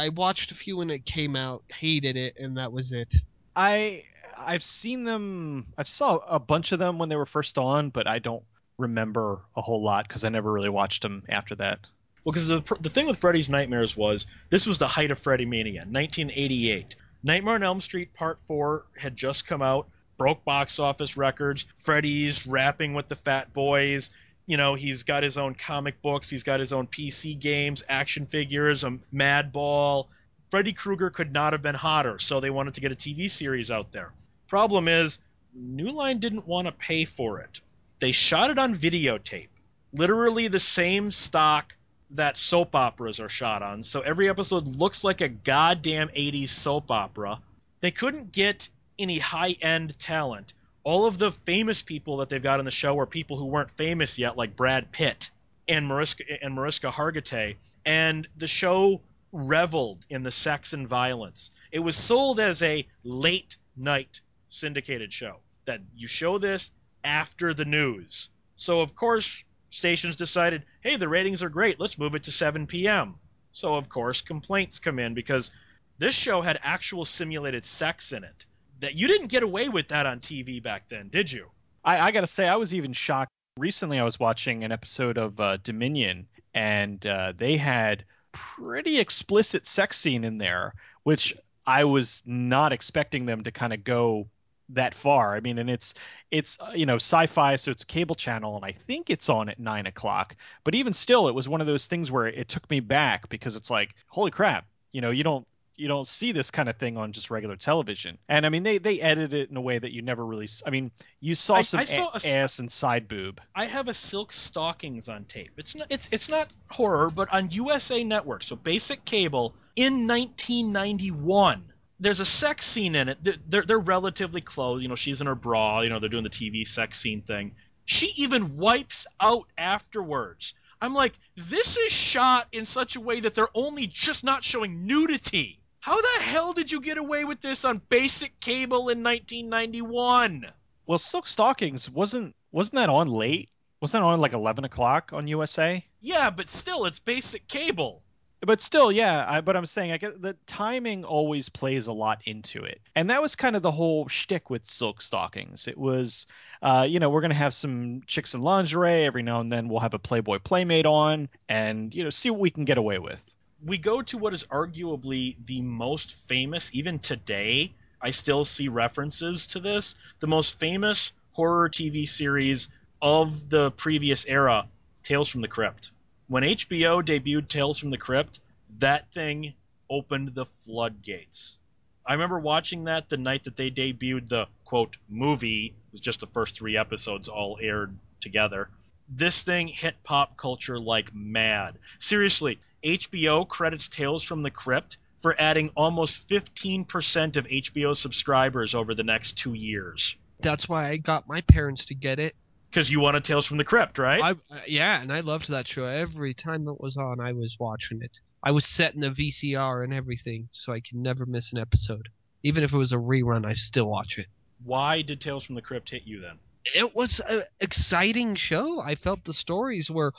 [0.01, 3.13] I watched a few when it came out, hated it, and that was it.
[3.55, 5.67] I I've seen them.
[5.77, 8.43] I saw a bunch of them when they were first on, but I don't
[8.79, 11.81] remember a whole lot because I never really watched them after that.
[12.23, 15.45] Well, because the, the thing with Freddy's Nightmares was this was the height of Freddy
[15.45, 16.95] Mania, 1988.
[17.21, 19.87] Nightmare on Elm Street Part 4 had just come out,
[20.17, 21.67] broke box office records.
[21.75, 24.09] Freddy's rapping with the Fat Boys.
[24.45, 28.25] You know, he's got his own comic books, he's got his own PC games, action
[28.25, 30.07] figures, a Madball.
[30.49, 33.71] Freddy Krueger could not have been hotter, so they wanted to get a TV series
[33.71, 34.11] out there.
[34.47, 35.19] Problem is,
[35.53, 37.61] New Line didn't want to pay for it.
[37.99, 39.49] They shot it on videotape,
[39.93, 41.75] literally the same stock
[42.11, 43.83] that soap operas are shot on.
[43.83, 47.39] So every episode looks like a goddamn 80s soap opera.
[47.79, 48.67] They couldn't get
[48.99, 50.53] any high end talent.
[50.83, 53.71] All of the famous people that they've got on the show are people who weren't
[53.71, 55.29] famous yet, like Brad Pitt
[55.67, 57.57] and Mariska and Mariska Hargitay.
[57.85, 61.51] And the show reveled in the sex and violence.
[61.71, 66.71] It was sold as a late night syndicated show that you show this
[67.03, 68.29] after the news.
[68.55, 72.67] So of course stations decided, hey, the ratings are great, let's move it to 7
[72.67, 73.15] p.m.
[73.51, 75.51] So, of course, complaints come in because
[75.97, 78.45] this show had actual simulated sex in it.
[78.81, 81.47] That you didn't get away with that on TV back then, did you?
[81.83, 83.31] I, I gotta say, I was even shocked.
[83.57, 89.65] Recently, I was watching an episode of uh, Dominion, and uh, they had pretty explicit
[89.65, 94.27] sex scene in there, which I was not expecting them to kind of go
[94.69, 95.35] that far.
[95.35, 95.93] I mean, and it's
[96.31, 99.59] it's uh, you know sci-fi, so it's cable channel, and I think it's on at
[99.59, 100.35] nine o'clock.
[100.63, 103.55] But even still, it was one of those things where it took me back because
[103.55, 105.45] it's like, holy crap, you know, you don't
[105.81, 108.17] you don't see this kind of thing on just regular television.
[108.29, 110.47] And I mean, they they edited it in a way that you never really.
[110.65, 113.41] I mean, you saw I- some I saw a- ass and side boob.
[113.55, 115.51] I have a Silk Stockings on tape.
[115.57, 121.63] It's not it's it's not horror, but on USA Network, so basic cable in 1991.
[121.99, 123.17] There's a sex scene in it.
[123.49, 124.81] They're they're relatively close.
[124.81, 125.81] You know, she's in her bra.
[125.81, 127.55] You know, they're doing the TV sex scene thing.
[127.85, 130.53] She even wipes out afterwards.
[130.81, 134.87] I'm like, this is shot in such a way that they're only just not showing
[134.87, 135.59] nudity.
[135.81, 140.45] How the hell did you get away with this on basic cable in 1991?
[140.85, 143.49] Well, Silk Stockings wasn't wasn't that on late?
[143.81, 145.83] Wasn't that on like eleven o'clock on USA?
[145.99, 148.03] Yeah, but still, it's basic cable.
[148.41, 149.25] But still, yeah.
[149.27, 153.09] I, but I'm saying, I guess the timing always plays a lot into it, and
[153.09, 155.67] that was kind of the whole shtick with Silk Stockings.
[155.67, 156.27] It was,
[156.61, 159.67] uh, you know, we're gonna have some chicks in lingerie every now and then.
[159.67, 162.99] We'll have a Playboy Playmate on, and you know, see what we can get away
[162.99, 163.23] with.
[163.65, 169.47] We go to what is arguably the most famous, even today, I still see references
[169.47, 172.69] to this, the most famous horror TV series
[173.01, 174.67] of the previous era,
[175.03, 175.91] Tales from the Crypt.
[176.27, 178.39] When HBO debuted Tales from the Crypt,
[178.79, 179.53] that thing
[179.89, 181.59] opened the floodgates.
[182.05, 186.19] I remember watching that the night that they debuted the quote movie, it was just
[186.19, 188.69] the first three episodes all aired together.
[189.13, 191.77] This thing hit pop culture like mad.
[191.99, 198.95] Seriously, HBO credits Tales from the Crypt for adding almost 15% of HBO subscribers over
[198.95, 200.15] the next two years.
[200.39, 202.35] That's why I got my parents to get it.
[202.69, 204.23] Because you wanted Tales from the Crypt, right?
[204.23, 205.85] I, uh, yeah, and I loved that show.
[205.85, 208.17] Every time it was on, I was watching it.
[208.41, 212.07] I was setting the VCR and everything, so I could never miss an episode.
[212.43, 214.27] Even if it was a rerun, I still watch it.
[214.63, 216.39] Why did Tales from the Crypt hit you then?
[216.65, 218.81] It was an exciting show.
[218.81, 220.13] I felt the stories were.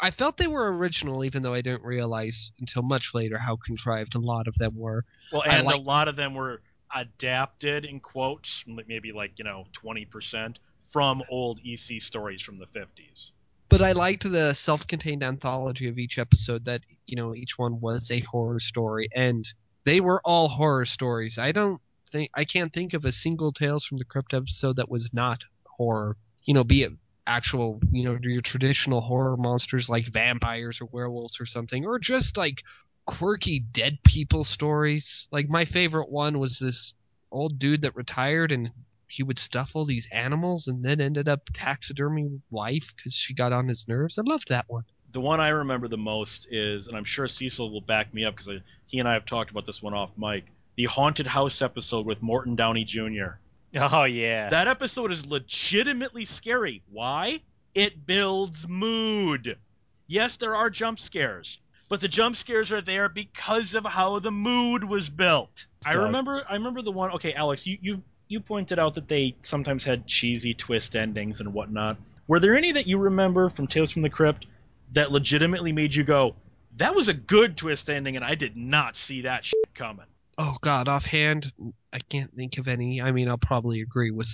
[0.00, 4.16] I felt they were original, even though I didn't realize until much later how contrived
[4.16, 5.04] a lot of them were.
[5.32, 6.62] Well, and like- a lot of them were
[6.94, 10.56] adapted in quotes, maybe like, you know, 20%
[10.92, 13.32] from old EC stories from the 50s.
[13.68, 18.10] But I liked the self-contained anthology of each episode that you know each one was
[18.10, 19.44] a horror story, and
[19.84, 21.38] they were all horror stories.
[21.38, 24.90] I don't think I can't think of a single Tales from the Crypt episode that
[24.90, 25.44] was not
[25.76, 26.16] horror.
[26.44, 26.92] You know, be it
[27.26, 32.36] actual, you know, your traditional horror monsters like vampires or werewolves or something, or just
[32.36, 32.62] like
[33.06, 35.28] quirky dead people stories.
[35.30, 36.94] Like my favorite one was this
[37.30, 38.68] old dude that retired and
[39.08, 43.52] he would stuff all these animals and then ended up taxidermy wife because she got
[43.52, 44.18] on his nerves.
[44.18, 44.84] I loved that one.
[45.12, 48.34] The one I remember the most is, and I'm sure Cecil will back me up
[48.34, 50.44] because he and I have talked about this one off mic,
[50.76, 53.36] the haunted house episode with Morton Downey Jr.
[53.76, 54.50] Oh yeah.
[54.50, 56.82] That episode is legitimately scary.
[56.90, 57.40] Why?
[57.74, 59.58] It builds mood.
[60.06, 61.58] Yes, there are jump scares,
[61.88, 65.66] but the jump scares are there because of how the mood was built.
[65.84, 69.34] I remember I remember the one okay, Alex, you, you you pointed out that they
[69.40, 71.96] sometimes had cheesy twist endings and whatnot.
[72.26, 74.46] Were there any that you remember from Tales from the Crypt
[74.92, 76.36] that legitimately made you go,
[76.76, 80.06] that was a good twist ending and I did not see that shit coming?
[80.38, 81.52] Oh God, offhand,
[81.92, 83.00] I can't think of any.
[83.00, 84.28] I mean, I'll probably agree with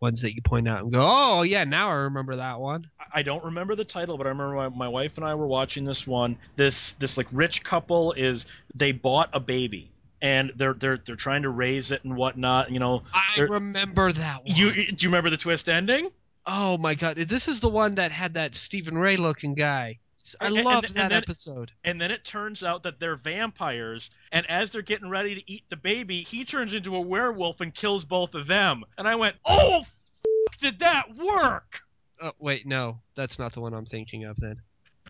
[0.00, 2.88] ones that you point out and go, oh yeah, now I remember that one.
[3.12, 5.84] I don't remember the title, but I remember my, my wife and I were watching
[5.84, 6.38] this one.
[6.54, 9.90] This this like rich couple is they bought a baby
[10.20, 12.70] and they're they're they're trying to raise it and whatnot.
[12.70, 14.56] You know, I remember that one.
[14.56, 16.08] you do you remember the twist ending?
[16.46, 19.98] Oh my God, this is the one that had that Stephen Ray looking guy.
[20.40, 21.72] I And- and- loved and that then- episode.
[21.84, 25.64] And then it turns out that they're vampires, and as they're getting ready to eat
[25.68, 28.84] the baby, he turns into a werewolf and kills both of them.
[28.98, 29.96] And I went, oh, f-
[30.58, 31.80] did that work?
[32.20, 34.62] Oh wait, no, that's not the one I'm thinking of then.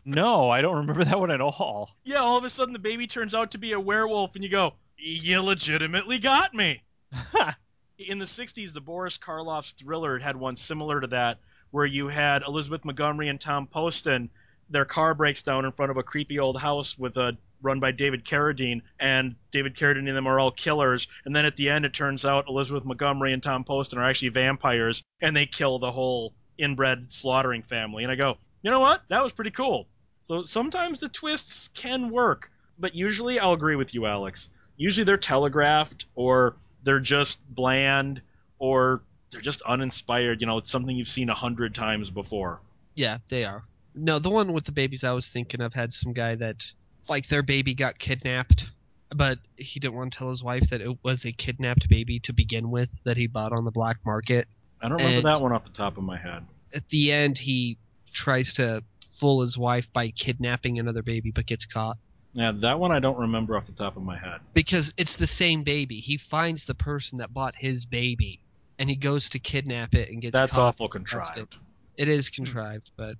[0.03, 1.89] No, I don't remember that one at all.
[2.03, 4.49] Yeah, all of a sudden the baby turns out to be a werewolf, and you
[4.49, 6.81] go, you legitimately got me.
[7.97, 11.39] in the 60s, the Boris Karloff's Thriller had one similar to that,
[11.71, 14.29] where you had Elizabeth Montgomery and Tom Poston.
[14.69, 17.91] Their car breaks down in front of a creepy old house with a run by
[17.91, 21.07] David Carradine, and David Carradine and them are all killers.
[21.25, 24.29] And then at the end, it turns out Elizabeth Montgomery and Tom Poston are actually
[24.29, 28.03] vampires, and they kill the whole inbred slaughtering family.
[28.03, 29.01] And I go, you know what?
[29.09, 29.87] That was pretty cool.
[30.23, 34.49] So sometimes the twists can work, but usually I'll agree with you, Alex.
[34.75, 38.21] Usually they're telegraphed or they're just bland
[38.59, 39.01] or
[39.31, 40.41] they're just uninspired.
[40.41, 42.59] You know, it's something you've seen a hundred times before.
[42.95, 43.63] Yeah, they are.
[43.97, 46.63] No, the one with the babies I was thinking of had some guy that,
[47.09, 48.67] like, their baby got kidnapped,
[49.15, 52.33] but he didn't want to tell his wife that it was a kidnapped baby to
[52.33, 54.47] begin with that he bought on the black market.
[54.81, 56.43] I don't remember And- that one off the top of my head.
[56.75, 57.77] At the end, he
[58.13, 58.83] tries to
[59.17, 61.97] fool his wife by kidnapping another baby, but gets caught.
[62.33, 64.41] Yeah, that one I don't remember off the top of my head.
[64.53, 65.95] because it's the same baby.
[65.95, 68.41] He finds the person that bought his baby,
[68.77, 70.45] and he goes to kidnap it and gets caught.
[70.45, 71.57] That's awful contrived.
[71.95, 72.43] It is hmm.
[72.43, 73.15] contrived, but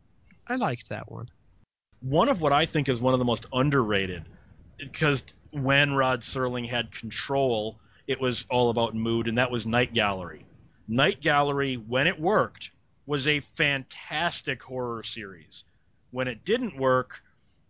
[0.50, 1.30] I liked that one.
[2.00, 4.24] One of what I think is one of the most underrated,
[4.78, 9.94] because when Rod Serling had control, it was all about mood, and that was Night
[9.94, 10.46] Gallery.
[10.88, 12.72] Night Gallery, when it worked,
[13.06, 15.66] was a fantastic horror series.
[16.12, 17.22] When it didn't work,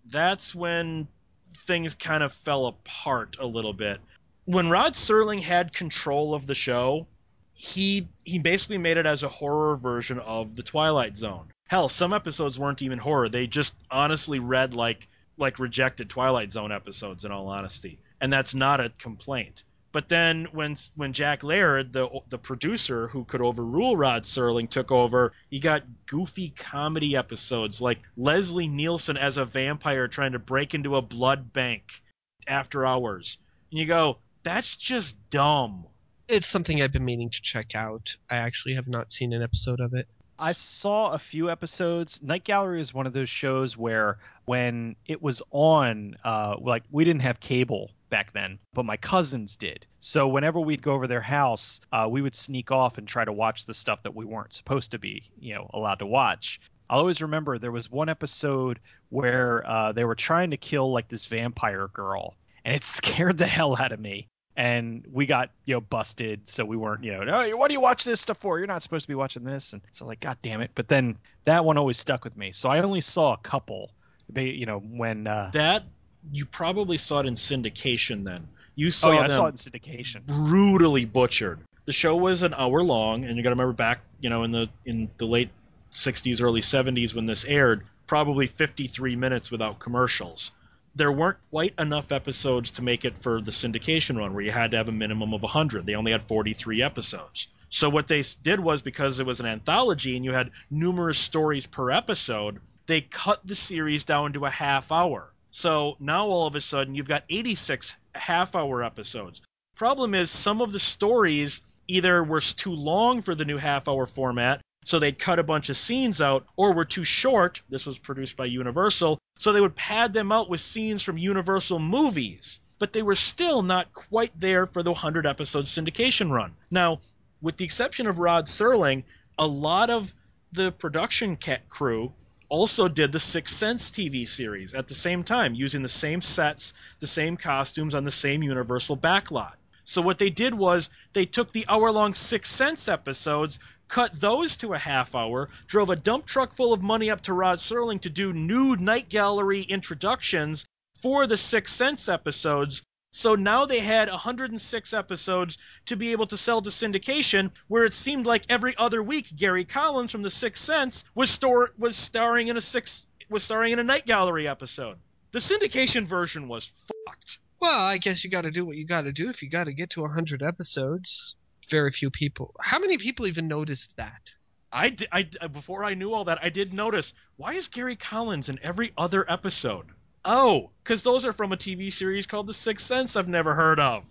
[0.06, 1.08] that's when
[1.46, 4.00] things kind of fell apart a little bit.
[4.46, 7.08] When Rod Serling had control of the show,
[7.54, 11.52] he he basically made it as a horror version of the Twilight Zone.
[11.68, 13.30] Hell, some episodes weren't even horror.
[13.30, 18.00] They just honestly read like like rejected Twilight Zone episodes in all honesty.
[18.20, 19.64] And that's not a complaint.
[19.92, 24.92] But then when when Jack Laird, the the producer who could overrule Rod Serling, took
[24.92, 30.74] over, you got goofy comedy episodes like Leslie Nielsen as a vampire trying to break
[30.74, 32.02] into a blood bank
[32.48, 33.38] after hours.
[33.72, 35.86] And you go, that's just dumb.
[36.28, 38.18] It's something I've been meaning to check out.
[38.30, 40.08] I actually have not seen an episode of it.
[40.39, 42.21] I saw a few episodes.
[42.21, 47.06] Night Gallery is one of those shows where when it was on, uh, like we
[47.06, 49.86] didn't have cable back then, but my cousins did.
[50.00, 53.34] So whenever we'd go over their house, uh, we would sneak off and try to
[53.34, 56.62] watch the stuff that we weren't supposed to be, you know, allowed to watch.
[56.89, 61.10] I'll always remember there was one episode where uh, they were trying to kill like
[61.10, 64.28] this vampire girl, and it scared the hell out of me.
[64.58, 67.80] And we got you know busted, so we weren't you know no, what do you
[67.80, 68.58] watch this stuff for?
[68.58, 70.71] You're not supposed to be watching this, and so like God damn it.
[70.73, 73.92] But then that one always stuck with me, so I only saw a couple.
[74.29, 75.84] They, you know when uh, That
[76.32, 78.48] you probably saw it in syndication then.
[78.75, 80.25] You saw oh yeah, I saw it in syndication.
[80.25, 81.60] brutally butchered.
[81.86, 84.52] The show was an hour long, and you got to remember back, you know, in
[84.52, 85.50] the in the late
[85.92, 90.52] '60s, early '70s when this aired, probably 53 minutes without commercials.
[90.98, 94.71] There weren't quite enough episodes to make it for the syndication run, where you had
[94.71, 95.85] to have a minimum of 100.
[95.85, 97.48] They only had 43 episodes.
[97.69, 101.67] So what they did was because it was an anthology and you had numerous stories
[101.67, 105.31] per episode, they cut the series down to a half hour.
[105.52, 109.43] So now all of a sudden you've got 86 half hour episodes.
[109.75, 114.08] Problem is, some of the stories either were too long for the new half hour
[114.08, 117.62] format, so they'd cut a bunch of scenes out, or were too short.
[117.67, 121.79] This was produced by Universal, so they would pad them out with scenes from Universal
[121.79, 122.62] movies.
[122.79, 126.54] But they were still not quite there for the 100 episode syndication run.
[126.71, 127.02] Now,
[127.42, 129.04] with the exception of Rod Serling,
[129.38, 130.13] a lot of
[130.54, 132.13] the production crew
[132.48, 136.73] also did the Sixth Sense TV series at the same time, using the same sets,
[137.00, 139.56] the same costumes on the same Universal backlot.
[139.83, 144.73] So what they did was they took the hour-long Sixth Sense episodes, cut those to
[144.73, 148.10] a half hour, drove a dump truck full of money up to Rod Serling to
[148.10, 150.65] do nude night gallery introductions
[151.02, 156.38] for the Sixth Sense episodes, so now they had 106 episodes to be able to
[156.38, 160.63] sell to syndication, where it seemed like every other week Gary Collins from The Sixth
[160.63, 164.98] Sense was store was starring in a six was starring in a Night Gallery episode.
[165.31, 167.40] The syndication version was fucked.
[167.60, 169.65] Well, I guess you got to do what you got to do if you got
[169.65, 171.35] to get to 100 episodes.
[171.70, 172.56] Very few people.
[172.60, 174.32] How many people even noticed that?
[174.72, 178.60] I, I before I knew all that, I did notice why is Gary Collins in
[178.62, 179.88] every other episode?
[180.26, 183.80] Oh, because those are from a TV series called The Sixth Sense I've never heard
[183.80, 184.06] of.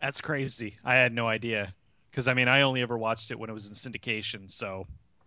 [0.00, 0.76] That's crazy.
[0.84, 1.72] I had no idea.
[2.10, 4.50] Because I mean, I only ever watched it when it was in syndication.
[4.50, 4.86] So.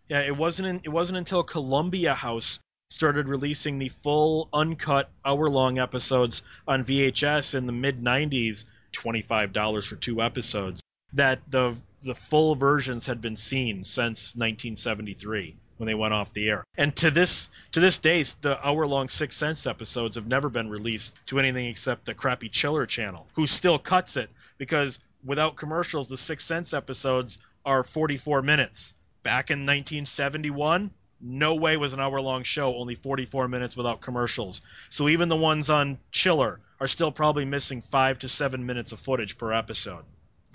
[0.09, 0.67] Yeah, it wasn't.
[0.67, 2.59] In, it wasn't until Columbia House
[2.89, 9.85] started releasing the full uncut hour-long episodes on VHS in the mid '90s, twenty-five dollars
[9.85, 10.83] for two episodes,
[11.15, 16.47] that the the full versions had been seen since 1973 when they went off the
[16.47, 16.63] air.
[16.77, 21.15] And to this to this day, the hour-long Sixth Sense episodes have never been released
[21.27, 26.17] to anything except the crappy Chiller channel, who still cuts it because without commercials, the
[26.17, 28.93] Sixth Sense episodes are 44 minutes.
[29.23, 34.61] Back in 1971, no way was an hour-long show only 44 minutes without commercials.
[34.89, 38.99] So even the ones on Chiller are still probably missing five to seven minutes of
[38.99, 40.05] footage per episode.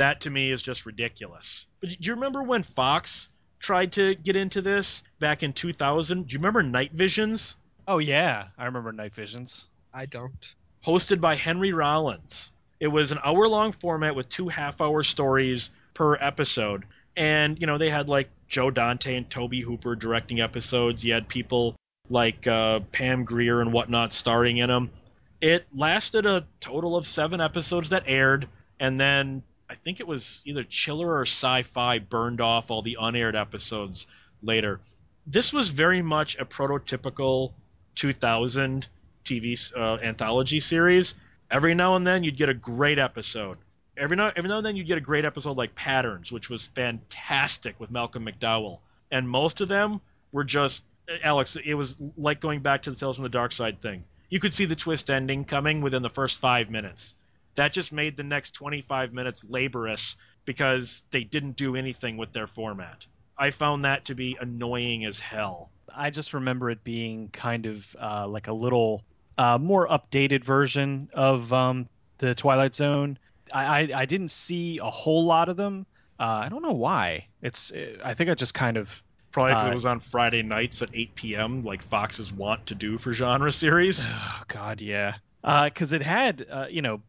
[0.01, 1.67] That to me is just ridiculous.
[1.81, 3.29] But do you remember when Fox
[3.61, 6.27] tried to get into this back in 2000.
[6.27, 7.57] Do you remember Night Visions?
[7.87, 9.67] Oh yeah, I remember Night Visions.
[9.93, 10.55] I don't.
[10.85, 12.51] Hosted by Henry Rollins.
[12.81, 16.87] It was an hour-long format with two half-hour stories per episode.
[17.15, 21.05] And, you know, they had like Joe Dante and Tobe Hooper directing episodes.
[21.05, 21.77] You had people
[22.09, 24.91] like uh, Pam Grier and whatnot starring in them.
[25.43, 28.49] It lasted a total of seven episodes that aired,
[28.79, 33.37] and then I think it was either Chiller or Sci-Fi burned off all the unaired
[33.37, 34.09] episodes
[34.43, 34.81] later.
[35.29, 37.53] This was very much a prototypical
[37.95, 38.89] 2000
[39.25, 41.15] TV uh, anthology series.
[41.49, 43.59] Every now and then you'd get a great episode.
[43.97, 46.67] Every now, every now and then you'd get a great episode like Patterns, which was
[46.67, 48.81] fantastic with Malcolm McDowell.
[49.13, 50.01] And most of them
[50.33, 50.85] were just
[51.23, 51.57] Alex.
[51.57, 54.03] It was like going back to the Tales from the Dark Side thing.
[54.29, 57.15] You could see the twist ending coming within the first five minutes
[57.55, 62.47] that just made the next 25 minutes laborious because they didn't do anything with their
[62.47, 63.07] format.
[63.37, 65.71] I found that to be annoying as hell.
[65.95, 69.03] I just remember it being kind of uh, like a little
[69.39, 71.89] uh, more updated version of um,
[72.19, 73.19] the Twilight Zone.
[73.53, 75.87] I, I, I, didn't see a whole lot of them.
[76.19, 77.27] Uh, I don't know why.
[77.43, 77.73] It's
[78.05, 80.91] I think I just kind of probably because it uh, was on Friday nights at
[80.93, 81.65] 8 p.m.
[81.65, 84.11] like Fox's want to do for genre series.
[84.21, 85.15] Oh God, yeah.
[85.43, 87.01] Because uh, it had uh, you know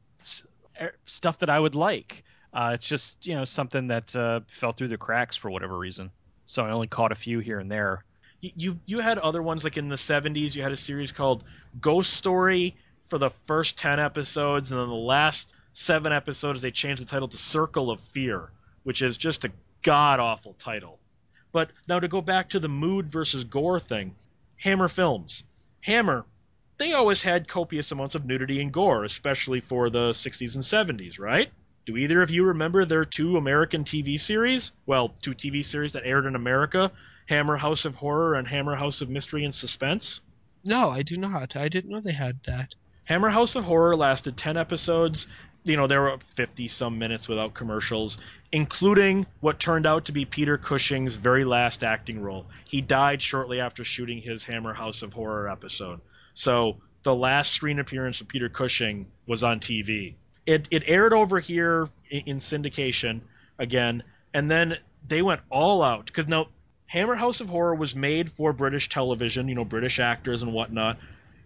[1.05, 2.23] stuff that I would like.
[2.53, 6.11] Uh, it's just you know something that uh, fell through the cracks for whatever reason.
[6.45, 8.03] So I only caught a few here and there.
[8.41, 10.55] You you had other ones like in the 70s.
[10.55, 11.43] You had a series called
[11.79, 17.01] Ghost Story for the first 10 episodes, and then the last seven episodes they changed
[17.01, 18.49] the title to Circle of Fear,
[18.83, 19.51] which is just a
[19.81, 20.99] god awful title.
[21.51, 24.15] But now to go back to the mood versus gore thing,
[24.57, 25.43] Hammer Films.
[25.81, 26.25] Hammer
[26.81, 31.19] they always had copious amounts of nudity and gore, especially for the 60s and 70s,
[31.19, 31.51] right?
[31.85, 34.71] Do either of you remember their two American TV series?
[34.87, 36.91] Well, two TV series that aired in America
[37.27, 40.21] Hammer House of Horror and Hammer House of Mystery and Suspense?
[40.65, 41.55] No, I do not.
[41.55, 42.73] I didn't know they had that.
[43.05, 45.27] Hammer House of Horror lasted 10 episodes.
[45.63, 48.17] You know, there were 50 some minutes without commercials,
[48.51, 52.47] including what turned out to be Peter Cushing's very last acting role.
[52.65, 56.01] He died shortly after shooting his Hammer House of Horror episode.
[56.33, 60.15] So the last screen appearance of Peter Cushing was on TV.
[60.45, 63.21] It it aired over here in syndication
[63.57, 64.03] again,
[64.33, 64.77] and then
[65.07, 66.47] they went all out because now
[66.87, 70.97] Hammer House of Horror was made for British television, you know, British actors and whatnot.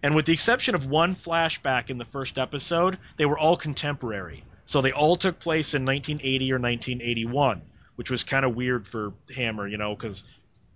[0.02, 4.44] And with the exception of one flashback in the first episode, they were all contemporary.
[4.64, 7.62] So they all took place in 1980 or 1981,
[7.94, 10.24] which was kind of weird for Hammer, you know, because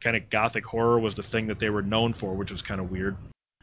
[0.00, 2.80] kind of gothic horror was the thing that they were known for, which was kind
[2.80, 3.16] of weird.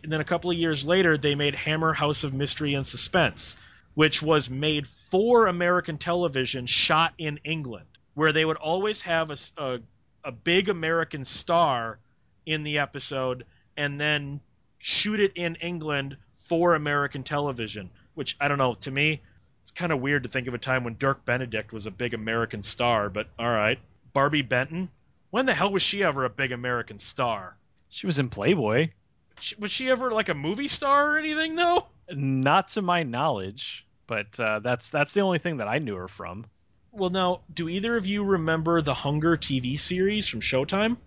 [0.03, 3.57] And then a couple of years later, they made Hammer House of Mystery and Suspense,
[3.95, 9.37] which was made for American television, shot in England, where they would always have a,
[9.57, 9.79] a,
[10.23, 11.97] a big American star
[12.45, 13.45] in the episode
[13.75, 14.39] and then
[14.77, 17.89] shoot it in England for American television.
[18.13, 18.73] Which I don't know.
[18.73, 19.21] To me,
[19.61, 22.13] it's kind of weird to think of a time when Dirk Benedict was a big
[22.13, 23.09] American star.
[23.09, 23.79] But all right,
[24.13, 24.89] Barbi Benton.
[25.29, 27.57] When the hell was she ever a big American star?
[27.89, 28.89] She was in Playboy.
[29.59, 31.85] Was she ever like a movie star or anything though?
[32.11, 36.07] Not to my knowledge, but uh, that's that's the only thing that I knew her
[36.07, 36.45] from.
[36.91, 40.97] Well, now, do either of you remember the Hunger TV series from Showtime?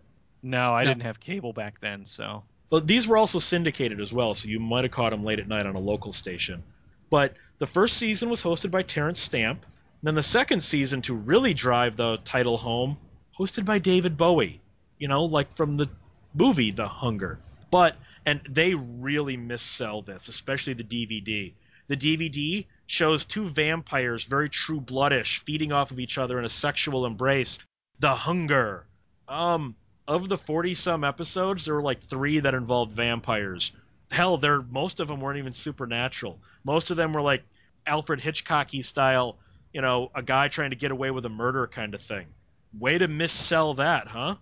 [0.43, 0.91] No, I No.
[0.91, 4.61] didn't have cable back then, so Well, these were also syndicated as well, so you
[4.61, 6.63] might have caught them late at night on a local station.
[7.11, 9.65] But the first season was hosted by Terence Stamp.
[9.65, 9.73] and
[10.05, 12.97] Then the second season, to really drive the title home,
[13.37, 14.61] hosted by David Bowie.
[14.99, 15.89] You know, like from the
[16.35, 17.41] movie The Hunger.
[17.71, 17.97] But
[18.27, 21.53] and they really missell this, especially the DVD.
[21.87, 26.51] The DVD shows two vampires, very true bloodish, feeding off of each other in a
[26.51, 27.59] sexual embrace.
[27.99, 28.87] The Hunger.
[29.29, 33.73] Um, of the 40 some episodes, there were like three that involved vampires.
[34.11, 36.41] Hell, there most of them weren't even supernatural.
[36.65, 37.45] Most of them were like
[37.87, 39.39] Alfred Hitchcocky style,
[39.73, 42.27] you know, a guy trying to get away with a murder kind of thing.
[42.77, 44.37] Way to missell that, huh?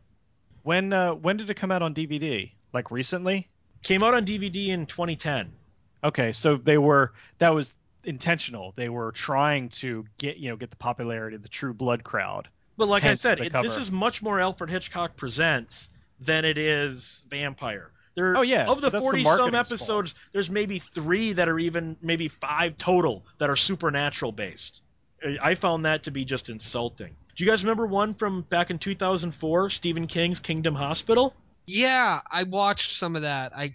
[0.68, 2.50] when uh, when did it come out on DVD?
[2.72, 3.48] Like recently?
[3.82, 5.52] Came out on DVD in 2010.
[6.04, 7.72] Okay, so they were that was
[8.04, 8.72] intentional.
[8.76, 12.48] They were trying to get you know get the popularity of the True Blood crowd.
[12.76, 15.90] But like I said, it, this is much more Alfred Hitchcock Presents
[16.20, 17.90] than it is Vampire.
[18.14, 22.26] There, Oh, yeah, of the 40 some episodes, there's maybe three that are even, maybe
[22.28, 24.82] five total that are supernatural based.
[25.24, 27.14] I- I found that to be just insulting.
[27.36, 31.34] Do you guys remember one from back in 2004, Stephen King's Kingdom Hospital?
[31.68, 33.52] Yeah, I watched some of that.
[33.56, 33.74] I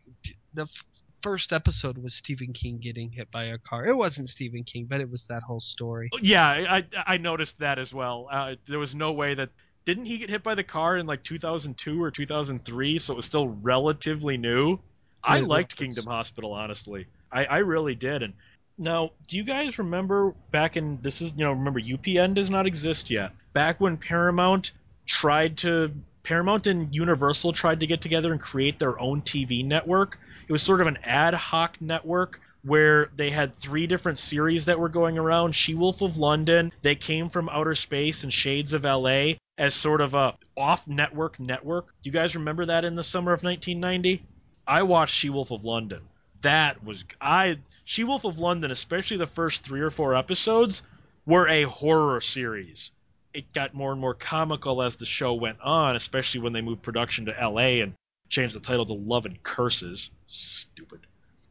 [0.53, 0.85] the f-
[1.21, 3.85] first episode was Stephen King getting hit by a car.
[3.85, 6.09] It wasn't Stephen King, but it was that whole story.
[6.21, 8.27] Yeah, I, I- I noticed that as well.
[8.31, 9.49] Uh, there was no way that
[9.85, 13.25] didn't he get hit by the car in like 2002 or 2003, so it was
[13.25, 14.79] still relatively new.
[15.23, 15.77] I It liked.
[15.77, 17.05] Kingdom Hospital, honestly.
[17.31, 18.23] I, I really did.
[18.23, 18.33] And
[18.77, 22.65] now, do you guys remember back in this is you know remember UPN does not
[22.65, 23.33] exist yet.
[23.53, 24.71] Back when Paramount
[25.05, 30.19] tried to Paramount and Universal tried to get together and create their own TV network.
[30.47, 34.79] It was sort of an ad hoc network where they had three different series that
[34.79, 35.53] were going around.
[35.53, 39.99] She Wolf of London, They Came from Outer Space, and Shades of LA as sort
[39.99, 41.87] of a off-network network.
[41.87, 44.25] Do you guys remember that in the summer of 1990?
[44.65, 46.01] I watched She Wolf of London.
[46.41, 50.83] That was I She Wolf of London, especially the first three or four episodes,
[51.25, 52.91] were a horror series.
[53.33, 56.83] It got more and more comical as the show went on, especially when they moved
[56.83, 57.93] production to LA and
[58.29, 60.11] changed the title to Love and Curses.
[60.27, 60.99] Stupid.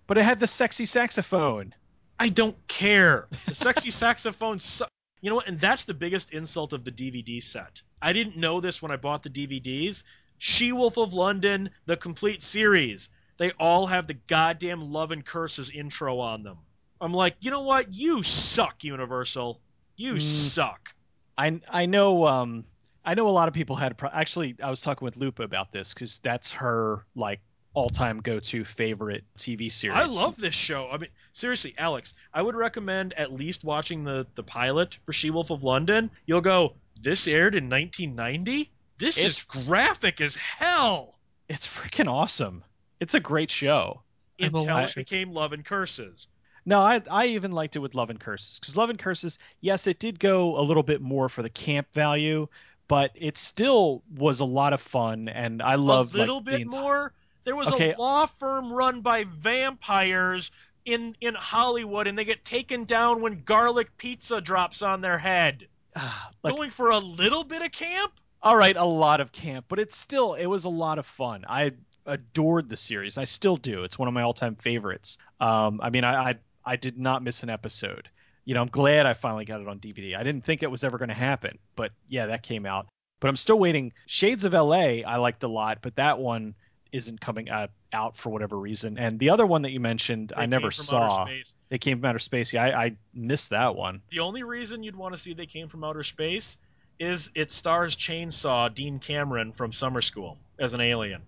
[0.06, 1.74] But it had the sexy saxophone.
[2.18, 3.26] I don't care.
[3.46, 4.84] The sexy saxophone su-
[5.20, 5.48] You know what?
[5.48, 7.82] And that's the biggest insult of the DVD set.
[8.00, 10.04] I didn't know this when I bought the DVDs.
[10.38, 13.08] She Wolf of London, the complete series.
[13.38, 16.58] They all have the goddamn Love and Curses intro on them.
[17.00, 17.92] I'm like, you know what?
[17.92, 19.60] You suck, Universal.
[19.96, 20.20] You Mm.
[20.20, 20.94] suck.
[21.36, 22.64] I I know um
[23.04, 25.72] I know a lot of people had pro- actually I was talking with Lupa about
[25.72, 27.40] this because that's her like
[27.74, 29.96] all-time go-to favorite TV series.
[29.96, 30.90] I love this show.
[30.92, 35.30] I mean, seriously, Alex, I would recommend at least watching the, the pilot for She
[35.30, 36.10] Wolf of London.
[36.26, 38.70] You'll go, this aired in 1990?
[38.98, 41.14] This It's- is graphic as hell.
[41.48, 42.62] It's freaking awesome.
[43.00, 44.02] It's a great show.
[44.38, 46.28] Until it became Love and Curses.
[46.64, 49.86] No, I I even liked it with Love and Curses because Love and Curses, yes,
[49.86, 52.46] it did go a little bit more for the camp value,
[52.88, 56.18] but it still was a lot of fun, and I loved it.
[56.18, 57.14] a little like, the bit more.
[57.44, 57.92] There was Okay.
[57.94, 60.50] a law firm run by vampires
[60.84, 65.68] in in Hollywood, and they get taken down when garlic pizza drops on their head.
[66.44, 68.12] Like Going for a little bit of camp?
[68.42, 71.44] all right, a lot of camp, but it's still it was a lot of fun.
[71.48, 71.72] I
[72.06, 73.16] adored the series.
[73.18, 73.84] I still do.
[73.84, 75.16] It's one of my all-time favorites.
[75.40, 76.34] Um, I mean, I, I
[76.64, 78.08] I did not miss an episode.
[78.44, 80.16] You know, I'm glad I finally got it on DVD.
[80.16, 82.86] I didn't think it was ever going to happen, but yeah, that came out.
[83.20, 83.92] But I'm still waiting.
[84.06, 85.04] Shades of L.A.
[85.04, 86.54] I liked a lot, but that one
[86.90, 88.98] isn't coming uh, out for whatever reason.
[88.98, 91.26] And the other one that you mentioned, I They never from outer saw.
[91.26, 91.56] space.
[91.68, 92.52] They came from outer space.
[92.52, 94.02] Yeah, I, I missed that one.
[94.10, 96.58] The only reason you'd want to see they came from outer space
[96.98, 101.22] is it stars Chainsaw Dean Cameron from Summer School as an alien.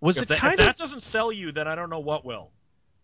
[0.00, 2.00] Was if it that, kind if of that doesn't sell you, then I don't know
[2.00, 2.50] what will.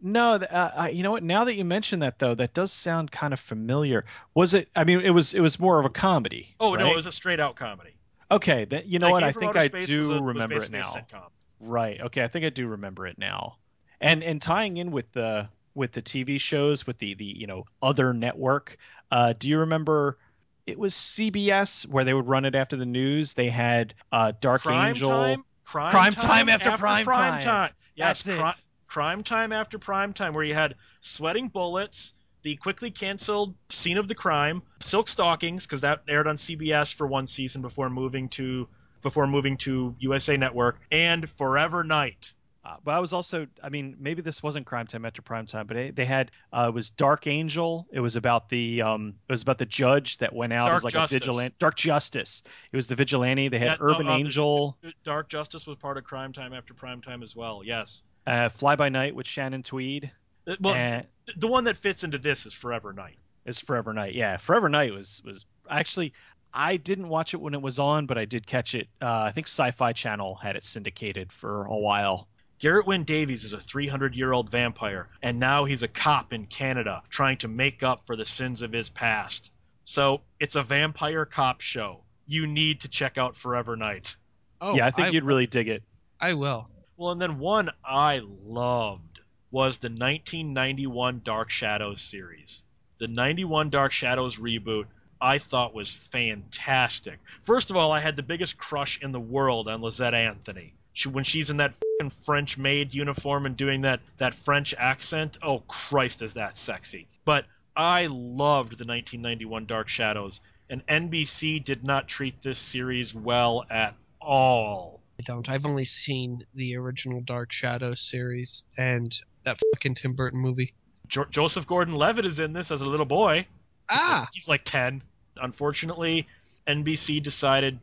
[0.00, 1.22] No, uh, I- you know what?
[1.22, 4.04] Now that you mention that, though, that does sound kind of familiar.
[4.34, 4.68] Was it?
[4.76, 5.34] I mean, it was.
[5.34, 6.54] It was more of a comedy.
[6.60, 7.96] Oh no, it was a straight out comedy.
[8.30, 9.22] Okay, then you know what?
[9.22, 10.82] I think I do a, remember it now.
[10.82, 11.30] sitcom.
[11.60, 12.00] Right.
[12.00, 13.56] Okay, I think I do remember it now.
[14.00, 17.64] And and tying in with the with the TV shows with the the you know
[17.82, 18.76] other network.
[19.10, 20.18] Uh, do you remember
[20.66, 23.34] it was CBS where they would run it after the news.
[23.34, 25.10] They had uh, Dark Crime Angel.
[25.10, 27.70] time, crime, Crime time after prime prime time.
[27.94, 28.40] Yes, That's it.
[28.40, 28.52] cri-
[28.86, 34.08] crime time after prime time, where you had sweating bullets, the quickly canceled scene of
[34.08, 38.68] the crime, silk stockings, because that aired on CBS for one season before moving to
[39.02, 42.32] before moving to USA Network, and Forever Knight.
[42.66, 45.68] Uh, but I was also, I mean, maybe this wasn't Crime Time after Prime Time,
[45.68, 47.86] but they, they had uh, it was Dark Angel.
[47.92, 50.84] It was about the um, it was about the judge that went out Dark as
[50.84, 51.16] like Justice.
[51.16, 51.54] a vigilante.
[51.60, 52.42] Dark Justice.
[52.72, 53.48] It was the vigilante.
[53.48, 56.74] They had Yeah, no, Urban uh, Angel, Dark Justice was part of Crime Time after
[56.74, 57.62] Prime Time as well.
[57.64, 58.02] Yes.
[58.26, 60.10] uh, Fly by Night with Shannon Tweed.
[60.48, 61.06] Uh, Well, and
[61.36, 63.16] the one that fits into this is Forever Knight.
[63.44, 64.14] it's Forever Knight.
[64.14, 66.14] Yeah, Forever Knight was was actually.
[66.52, 68.88] I didn't watch it when it was on, but I did catch it.
[69.02, 72.28] Uh, I think Sci-Fi Channel had it syndicated for a while.
[72.58, 76.46] Geraint Wyn Davies is a 300 year old vampire, and now he's a cop in
[76.46, 79.52] Canada trying to make up for the sins of his past.
[79.84, 82.02] So it's a vampire cop show.
[82.26, 84.16] You need to check out Forever Knight.
[84.60, 85.82] Oh, yeah, I think you'd really dig it.
[86.18, 86.68] I will.
[86.96, 92.64] Well, and then one I loved was the 1991 Dark Shadows series.
[92.98, 94.86] The 91 Dark Shadows reboot
[95.20, 97.18] I thought was fantastic.
[97.42, 100.74] First of all, I had the biggest crush in the world on Lysette Anthony.
[100.96, 105.36] She, when she's in that fing French maid uniform and doing that, that French accent,
[105.42, 107.06] oh Christ, is that sexy.
[107.26, 107.44] But
[107.76, 110.40] I loved the 1991 Dark Shadows,
[110.70, 115.00] and NBC did not treat this series well at all.
[115.20, 115.46] I don't.
[115.50, 120.72] I've only seen the original Dark Shadows series and that fucking Tim Burton movie.
[121.08, 123.36] Jo- Joseph Gordon-Levitt is in this as a little boy.
[123.36, 123.46] He's
[123.90, 125.02] Ah, like, he's like 10.
[125.40, 126.26] Unfortunately,
[126.66, 127.78] NBC decided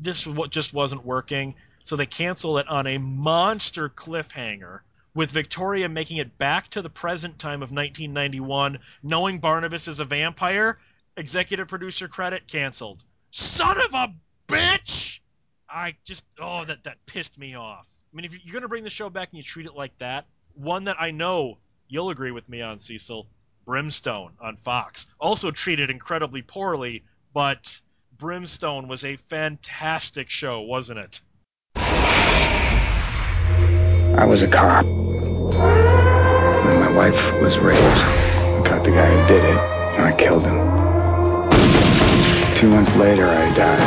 [0.00, 4.80] this just wasn't working, so they cancel it on a monster cliffhanger,
[5.14, 10.04] with Victoria making it back to the present time of 1991, knowing Barnabas is a
[10.04, 10.78] vampire.
[11.16, 13.04] Executive producer credit canceled.
[13.30, 14.14] Son of a
[14.48, 15.20] bitch!
[15.68, 17.88] I just oh that that pissed me off.
[18.12, 20.26] I mean, if you're gonna bring the show back and you treat it like that,
[20.54, 21.58] one that I know
[21.88, 23.26] you'll agree with me on, Cecil,
[23.64, 25.12] Brimstone on Fox.
[25.20, 27.04] Also treated incredibly poorly,
[27.34, 27.80] but
[28.16, 31.20] Brimstone was a fantastic show, wasn't it?
[34.16, 34.84] I was a cop.
[34.84, 39.56] When my wife was raped, I caught the guy who did it,
[39.96, 40.58] and I killed him.
[42.56, 43.80] Two months later, I died.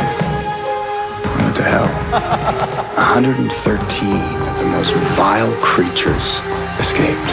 [1.24, 2.82] I went to hell.
[2.96, 6.40] 113 of the most vile creatures
[6.78, 7.26] escaped.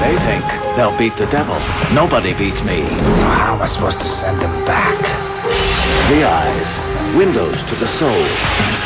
[0.00, 0.44] They think
[0.76, 1.56] they'll beat the devil.
[1.94, 2.88] Nobody beats me.
[2.88, 4.98] So how am I supposed to send them back?
[6.08, 8.24] The eyes, windows to the soul.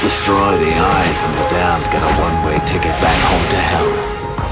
[0.02, 3.90] Destroy the eyes and the damned get a one-way ticket back home to hell.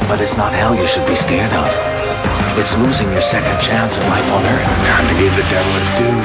[0.09, 1.67] But it's not hell you should be scared of.
[2.59, 4.67] It's losing your second chance at life on earth.
[4.87, 6.17] Time to give the devil his due.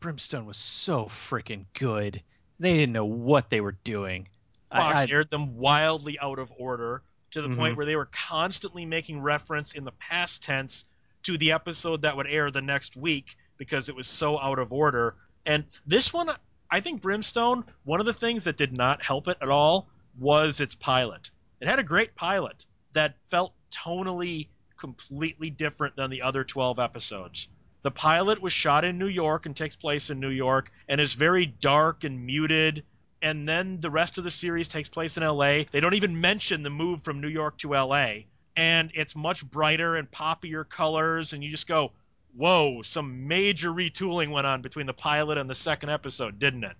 [0.00, 2.22] Brimstone was so freaking good.
[2.58, 4.28] They didn't know what they were doing.
[4.70, 7.76] I- Fox I- aired them wildly out of order to the point Mhm.
[7.76, 10.84] where they were constantly making reference in the past tense
[11.24, 14.72] to the episode that would air the next week because it was so out of
[14.72, 15.14] order.
[15.46, 16.30] And this one,
[16.70, 20.60] I think Brimstone, one of the things that did not help it at all was
[20.60, 21.30] its pilot.
[21.60, 27.48] It had a great pilot that felt tonally completely different than the other 12 episodes.
[27.82, 31.14] The pilot was shot in New York and takes place in New York and is
[31.14, 32.84] very dark and muted
[33.22, 35.62] and then the rest of the series takes place in LA.
[35.70, 38.24] They don't even mention the move from New York to LA,
[38.56, 41.92] and it's much brighter and poppier colors, and you just go,
[42.36, 46.76] "Whoa!" Some major retooling went on between the pilot and the second episode, didn't it?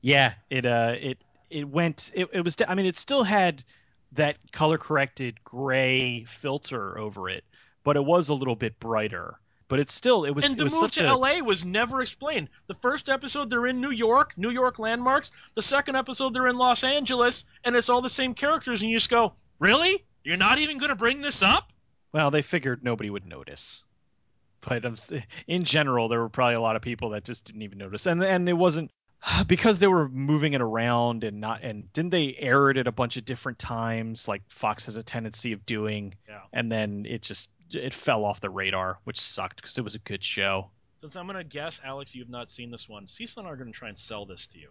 [0.00, 1.18] Yeah, it uh it
[1.50, 3.64] it went it, it was I mean it still had
[4.12, 7.44] that color corrected gray filter over it,
[7.84, 9.38] but it was a little bit brighter.
[9.68, 12.50] But it's still it was and the was move to a, LA was never explained.
[12.68, 15.32] The first episode they're in New York, New York landmarks.
[15.54, 18.96] The second episode they're in Los Angeles, and it's all the same characters, and you
[18.96, 20.04] just go, "Really?
[20.26, 21.72] You're not even going to bring this up?"
[22.12, 23.84] Well, they figured nobody would notice.
[24.66, 24.96] But um,
[25.46, 28.22] in general, there were probably a lot of people that just didn't even notice, and
[28.24, 28.90] and it wasn't
[29.46, 32.92] because they were moving it around and not and didn't they air it at a
[32.92, 36.40] bunch of different times like Fox has a tendency of doing, Yeah.
[36.52, 40.00] and then it just it fell off the radar, which sucked because it was a
[40.00, 40.70] good show.
[41.00, 43.06] Since I'm going to guess, Alex, you've not seen this one.
[43.06, 44.70] Cecil and I are going to try and sell this to you.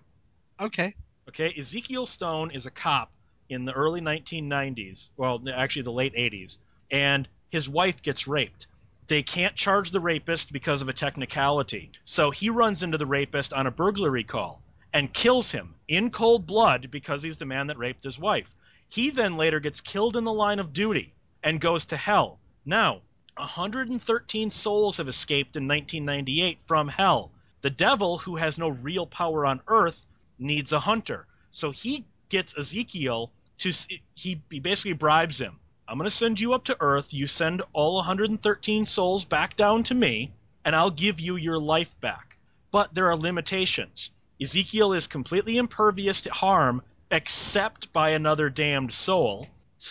[0.59, 0.95] okay.
[1.29, 3.11] Okay, Ezekiel Stone is a cop
[3.49, 6.57] in the early 1990s, well, actually the late 80s,
[6.91, 8.67] and his wife gets raped.
[9.07, 11.91] They can't charge the rapist because of a technicality.
[12.03, 16.47] So he runs into the rapist on a burglary call and kills him in cold
[16.47, 18.55] blood because he's the man that raped his wife.
[18.89, 22.39] He then later gets killed in the line of duty and goes to hell.
[22.65, 23.01] Now,
[23.37, 27.31] 113 souls have escaped in 1998 from hell.
[27.61, 30.05] The devil, who has no real power on earth,
[30.39, 31.27] needs a hunter.
[31.49, 33.71] So he gets Ezekiel to
[34.15, 35.59] he, he basically bribes him.
[35.87, 37.13] I'm going to send you up to earth.
[37.13, 40.31] You send all 113 souls back down to me,
[40.63, 42.37] and I'll give you your life back.
[42.71, 44.09] But there are limitations.
[44.41, 49.47] Ezekiel is completely impervious to harm except by another damned soul.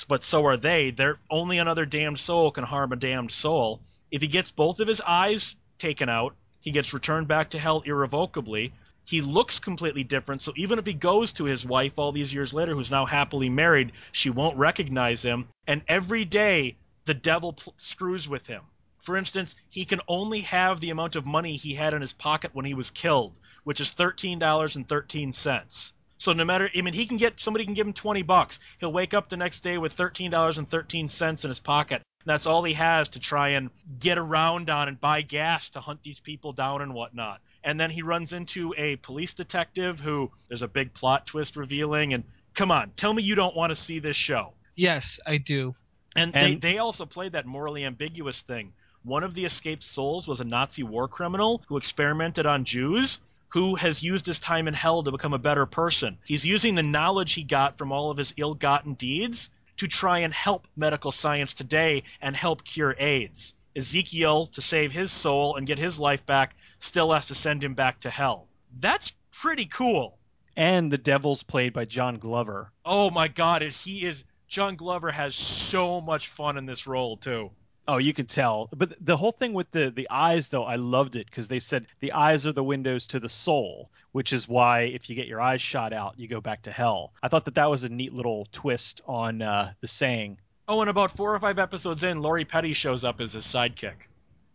[0.08, 0.90] But so are they.
[0.90, 3.80] They're only another damned soul can harm a damned soul.
[4.10, 7.82] If he gets both of his eyes taken out, he gets returned back to hell
[7.84, 8.72] irrevocably.
[9.06, 12.54] He looks completely different, so even if he goes to his wife all these years
[12.54, 15.48] later, who's now happily married, she won't recognize him.
[15.66, 18.62] And every day, the devil pl- screws with him.
[19.00, 22.54] For instance, he can only have the amount of money he had in his pocket
[22.54, 25.92] when he was killed, which is $13.13.
[26.16, 28.60] So no matter, I mean, he can get somebody can give him twenty bucks.
[28.78, 32.00] He'll wake up the next day with thirteen dollars and thirteen cents in his pocket.
[32.24, 36.02] That's all he has to try and get around on and buy gas to hunt
[36.02, 37.42] these people down and whatnot.
[37.64, 42.12] And then he runs into a police detective who there's a big plot twist revealing.
[42.12, 44.52] And come on, tell me you don't want to see this show.
[44.76, 45.74] Yes, I do.
[46.14, 48.72] And, and they, they also played that morally ambiguous thing.
[49.02, 53.18] One of the escaped souls was a Nazi war criminal who experimented on Jews
[53.54, 56.18] who has used his time in hell to become a better person.
[56.26, 60.20] He's using the knowledge he got from all of his ill gotten deeds to try
[60.20, 63.54] and help medical science today and help cure AIDS.
[63.76, 67.74] Ezekiel, to save his soul and get his life back, still has to send him
[67.74, 68.48] back to hell.
[68.78, 70.18] That's pretty cool.
[70.56, 72.70] And the devil's played by John Glover.
[72.84, 77.50] Oh my god, he is John Glover has so much fun in this role too.
[77.86, 78.68] Oh, you can tell.
[78.74, 81.86] But the whole thing with the the eyes, though, I loved it because they said
[82.00, 85.40] the eyes are the windows to the soul, which is why if you get your
[85.40, 87.12] eyes shot out, you go back to hell.
[87.22, 90.38] I thought that that was a neat little twist on uh, the saying.
[90.66, 93.94] Oh, and about four or five episodes in, Lori Petty shows up as his sidekick.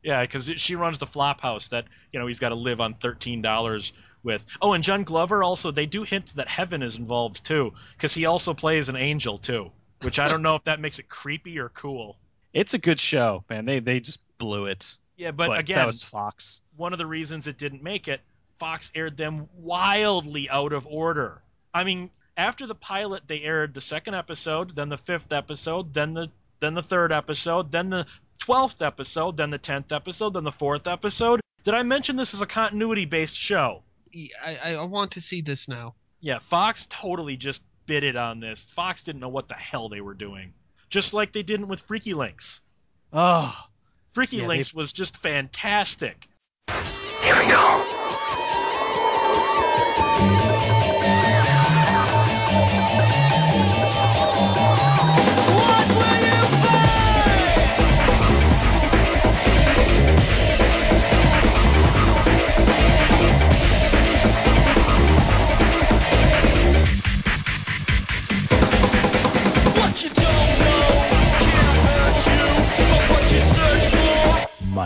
[0.02, 2.94] Yeah, because she runs the flop house that you know he's got to live on
[2.94, 3.94] thirteen dollars
[4.24, 4.46] with.
[4.62, 8.26] Oh, and John Glover also they do hint that heaven is involved too, because he
[8.26, 11.70] also plays an angel too, which I don't know if that makes it creepy or
[11.70, 12.18] cool.
[12.54, 13.66] It's a good show, man.
[13.66, 14.96] They they just blew it.
[15.18, 16.62] Yeah, but, but again, that was Fox.
[16.78, 18.22] One of the reasons it didn't make it,
[18.58, 21.42] Fox aired them wildly out of order.
[21.74, 22.10] I mean,
[22.40, 26.74] after the pilot, they aired the second episode, then the fifth episode, then the then
[26.74, 28.06] the third episode, then the
[28.38, 31.40] twelfth episode, then the tenth episode, then the fourth episode.
[31.64, 33.84] Did I mention this is a continuity based show?
[34.44, 35.94] I, I want to see this now.
[36.20, 38.66] Yeah, Fox totally just bid it on this.
[38.66, 40.54] Fox didn't know what the hell they were doing
[40.90, 42.62] just like they didn't with Freaky Links.
[43.14, 43.56] Oh,
[44.10, 46.28] Freaky yeah, Links was just fantastic.
[47.22, 47.86] Here we go.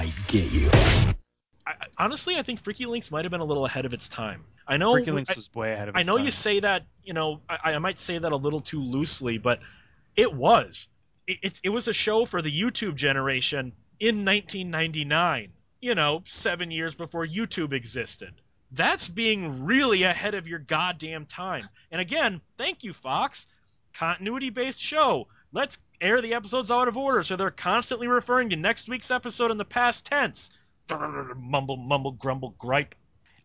[0.04, 0.70] Might get you.
[1.66, 4.44] I, honestly, I think Freaky Links might have been a little ahead of its time.
[4.68, 5.96] I know Freaky Links I, was way ahead of.
[5.96, 6.26] I know time.
[6.26, 9.60] you say that, you know, I, I, might say that a little too loosely, but
[10.16, 10.90] it was.
[11.26, 15.52] It, it, it was a show for the YouTube generation in 1999.
[15.80, 18.34] You know, seven years before YouTube existed.
[18.72, 21.68] That's being really ahead of your goddamn time.
[21.92, 23.48] And again, thank you, Fox.
[23.94, 28.56] Continuity based show let's air the episodes out of order so they're constantly referring to
[28.56, 30.60] next week's episode in the past tense.
[30.90, 32.96] Mumble, mumble, grumble, gripe.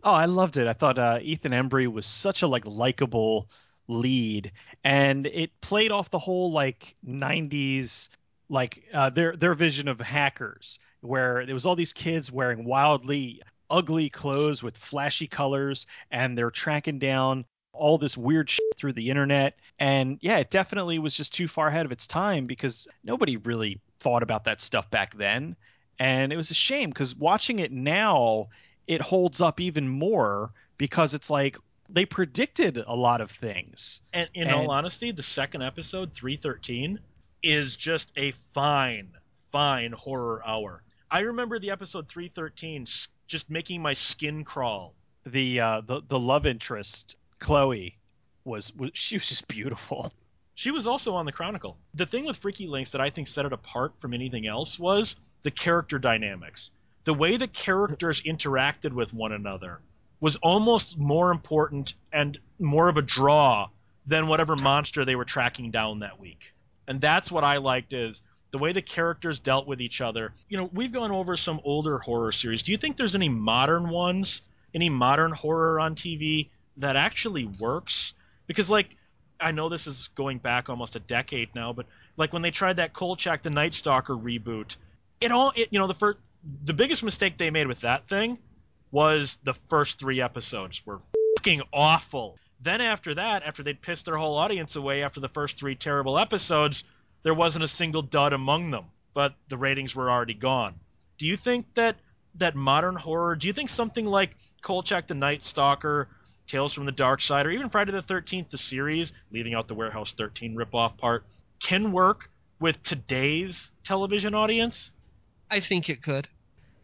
[0.03, 0.67] Oh, I loved it.
[0.67, 3.49] I thought uh, Ethan Embry was such a like likable
[3.89, 4.53] lead,
[4.85, 8.09] and it played off the whole like '90s
[8.49, 13.43] like uh, their their vision of hackers, where there was all these kids wearing wildly
[13.71, 17.45] ugly clothes with flashy colors, and they're tracking down
[17.79, 19.57] all this weird shit through the internet.
[19.79, 23.81] And yeah, it definitely was just too far ahead of its time because nobody really
[24.01, 25.57] thought about that stuff back then.
[25.99, 28.49] And it was a shame because watching it now,
[28.87, 31.57] it holds up even more because it's like
[31.89, 34.01] they predicted a lot of things.
[34.13, 37.01] And in and, all honesty, the second episode, 313,
[37.43, 40.83] is just a fine, fine horror hour.
[41.11, 42.87] I remember the episode 313
[43.27, 44.95] just making my skin crawl.
[45.25, 47.97] The uh, the the love interest Chloe
[48.45, 50.13] was, was she was just beautiful.
[50.55, 51.77] She was also on the Chronicle.
[51.95, 55.15] The thing with Freaky Links that I think set it apart from anything else was
[55.43, 56.73] the character dynamics.
[57.05, 59.81] The way the characters interacted with one another
[60.21, 63.69] was almost more important and more of a draw
[64.07, 66.53] than whatever monster they were tracking down that week.
[66.89, 70.33] And that's what I liked is the way the characters dealt with each other.
[70.49, 72.63] You know, we've gone over some older horror series.
[72.63, 74.41] Do you think there's any modern ones,
[74.75, 78.15] any modern horror on TV that actually works?
[78.47, 78.97] Because like
[79.41, 82.77] I know this is going back almost a decade now, but like when they tried
[82.77, 84.77] that Kolchak the Night Stalker reboot,
[85.21, 86.19] it all it, you know the first
[86.65, 88.39] the biggest mistake they made with that thing
[88.91, 91.01] was the first three episodes were
[91.37, 92.39] fucking awful.
[92.61, 96.19] Then after that, after they'd pissed their whole audience away after the first three terrible
[96.19, 96.85] episodes,
[97.23, 98.87] there wasn't a single dud among them.
[99.15, 100.75] But the ratings were already gone.
[101.19, 101.97] Do you think that
[102.37, 103.37] that modern horror?
[103.37, 106.09] Do you think something like Kolchak the Night Stalker,
[106.49, 109.75] Tales from the Dark Side, or even Friday the Thirteenth the series, leaving out the
[109.75, 111.25] Warehouse 13 ripoff part,
[111.61, 114.91] can work with today's television audience?
[115.51, 116.27] I think it could.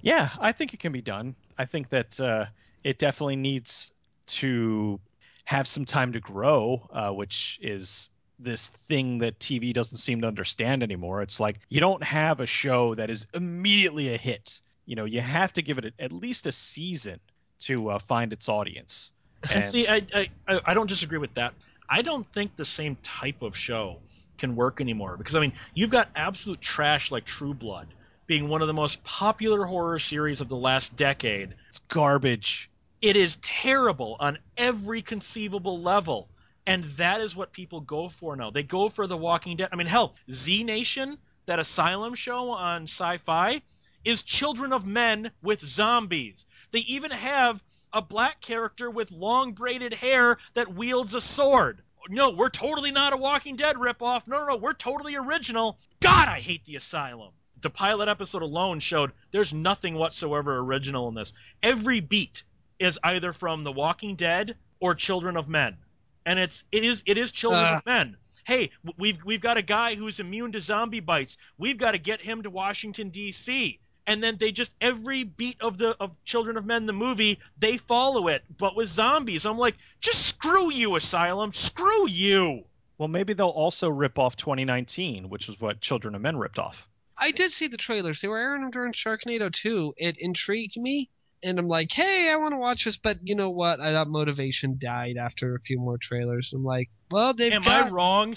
[0.01, 1.35] Yeah, I think it can be done.
[1.57, 2.47] I think that uh,
[2.85, 3.91] it definitely needs
[4.27, 5.01] to
[5.45, 8.09] have some time to grow, uh, which is
[8.39, 11.23] this thing that TV doesn't seem to understand anymore.
[11.23, 14.61] It's like you don't have a show that is immediately a hit.
[14.87, 17.21] You know, you have to give it a, at least a season
[17.61, 19.13] to uh, find its audience.
[19.53, 21.55] And, see, I, I I don't disagree with that.
[21.89, 23.99] I don't think the same type of show
[24.39, 27.89] can work anymore because I mean, you've got absolute trash like True Blood
[28.27, 31.55] being one of the most popular horror series of the last decade.
[31.69, 32.71] It's garbage.
[33.03, 36.29] It is terrible on every conceivable level.
[36.67, 38.51] And that is what people go for now.
[38.51, 39.69] They go for The Walking Dead.
[39.71, 43.61] I mean, hell, Z Nation, that asylum show on sci fi,
[44.05, 46.47] is children of men with zombies.
[46.71, 51.83] They even have a black character with long braided hair that wields a sword.
[52.09, 54.29] No, we're totally not a Walking Dead ripoff.
[54.29, 55.79] No, no, no, we're totally original.
[56.01, 57.33] God, I hate the asylum.
[57.63, 61.33] The pilot episode alone showed there's nothing whatsoever original in this.
[61.63, 62.45] Every beat
[62.79, 65.79] is either from The Walking Dead or Children of Men,
[66.27, 67.77] and it's it is it is Children Uh.
[67.79, 68.17] of Men.
[68.45, 71.39] Hey, we've we've got a guy who's immune to zombie bites.
[71.57, 73.81] We've got to get him to Washington D.C.
[74.07, 77.77] And then they just every beat of the of Children of Men the movie they
[77.77, 79.47] follow it, but with zombies.
[79.47, 82.65] I'm like, just screw you, Asylum, screw you.
[82.99, 86.87] Well, maybe they'll also rip off 2019, which is what Children of Men ripped off.
[87.17, 88.21] I did see the trailers.
[88.21, 89.95] They were airing them during Sharknado 2.
[89.97, 91.11] It intrigued me,
[91.43, 92.97] and I'm like, hey, I want to watch this.
[92.97, 93.81] But you know what?
[93.81, 96.53] I, that motivation died after a few more trailers.
[96.53, 97.87] I'm like, well, they've Am got.
[97.87, 98.35] I wrong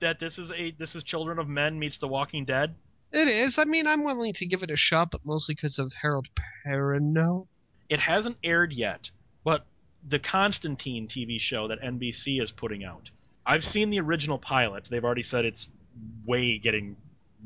[0.00, 2.74] that this is a this is Children of Men meets The Walking Dead?
[3.12, 3.58] It is.
[3.58, 6.28] I mean, I'm willing to give it a shot, but mostly because of Harold
[6.66, 7.46] Perrineau.
[7.88, 9.10] It hasn't aired yet,
[9.44, 9.64] but
[10.06, 13.10] the Constantine TV show that NBC is putting out.
[13.46, 14.84] I've seen the original pilot.
[14.84, 15.70] They've already said it's
[16.26, 16.96] way getting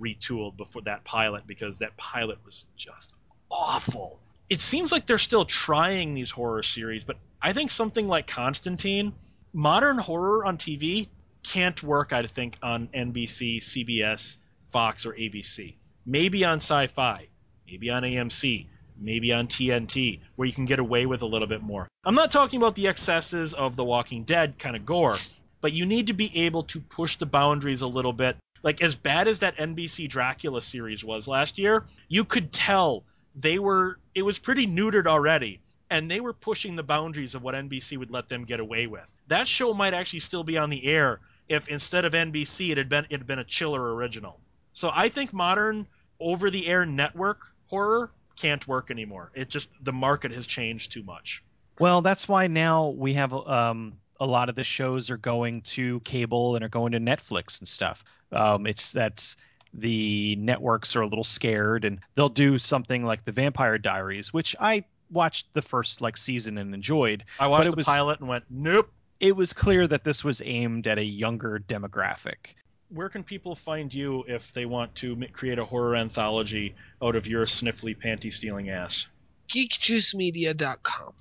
[0.00, 3.14] retooled before that pilot because that pilot was just
[3.50, 4.18] awful.
[4.48, 9.12] It seems like they're still trying these horror series, but I think something like Constantine,
[9.52, 11.08] modern horror on TV
[11.44, 14.38] can't work, I think, on NBC, CBS,
[14.72, 15.74] Fox, or ABC.
[16.04, 17.28] Maybe on sci fi,
[17.66, 18.66] maybe on AMC,
[18.98, 21.86] maybe on TNT, where you can get away with a little bit more.
[22.04, 25.14] I'm not talking about the excesses of The Walking Dead kind of gore,
[25.60, 28.36] but you need to be able to push the boundaries a little bit.
[28.62, 33.04] Like, as bad as that NBC Dracula series was last year, you could tell
[33.34, 35.60] they were, it was pretty neutered already.
[35.90, 39.20] And they were pushing the boundaries of what NBC would let them get away with.
[39.28, 42.88] That show might actually still be on the air if instead of NBC it had
[42.88, 44.40] been it had been a chiller original.
[44.72, 45.86] So I think modern
[46.18, 49.30] over the air network horror can't work anymore.
[49.34, 51.42] It just the market has changed too much.
[51.78, 56.00] Well, that's why now we have um, a lot of the shows are going to
[56.00, 58.04] cable and are going to Netflix and stuff.
[58.30, 59.34] Um, it's that
[59.74, 64.54] the networks are a little scared and they'll do something like the Vampire Diaries, which
[64.60, 67.24] I watched the first like season and enjoyed.
[67.38, 68.90] I watched the was- pilot and went, nope.
[69.20, 72.54] It was clear that this was aimed at a younger demographic.
[72.92, 77.26] Where can people find you if they want to create a horror anthology out of
[77.26, 79.08] your sniffly panty stealing ass?
[79.48, 81.12] GeekJuiceMedia.com.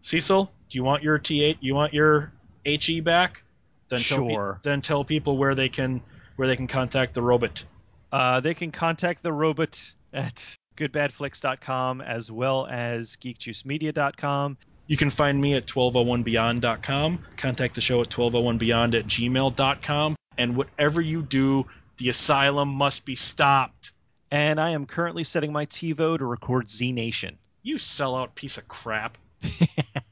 [0.00, 1.58] Cecil, do you want your T8?
[1.60, 2.32] You want your
[2.64, 3.44] HE back?
[3.88, 4.60] Then tell pe- Sure.
[4.62, 6.00] then tell people where they can
[6.36, 7.64] where they can contact the robot.
[8.10, 9.78] Uh, they can contact the robot
[10.12, 14.56] at goodbadflix.com as well as geekjuicemedia.com.
[14.86, 17.18] You can find me at 1201beyond.com.
[17.36, 20.16] Contact the show at 1201beyond at gmail.com.
[20.38, 21.66] And whatever you do,
[21.98, 23.92] the asylum must be stopped.
[24.30, 27.38] And I am currently setting my TiVo to record Z Nation.
[27.62, 29.18] You sellout piece of crap.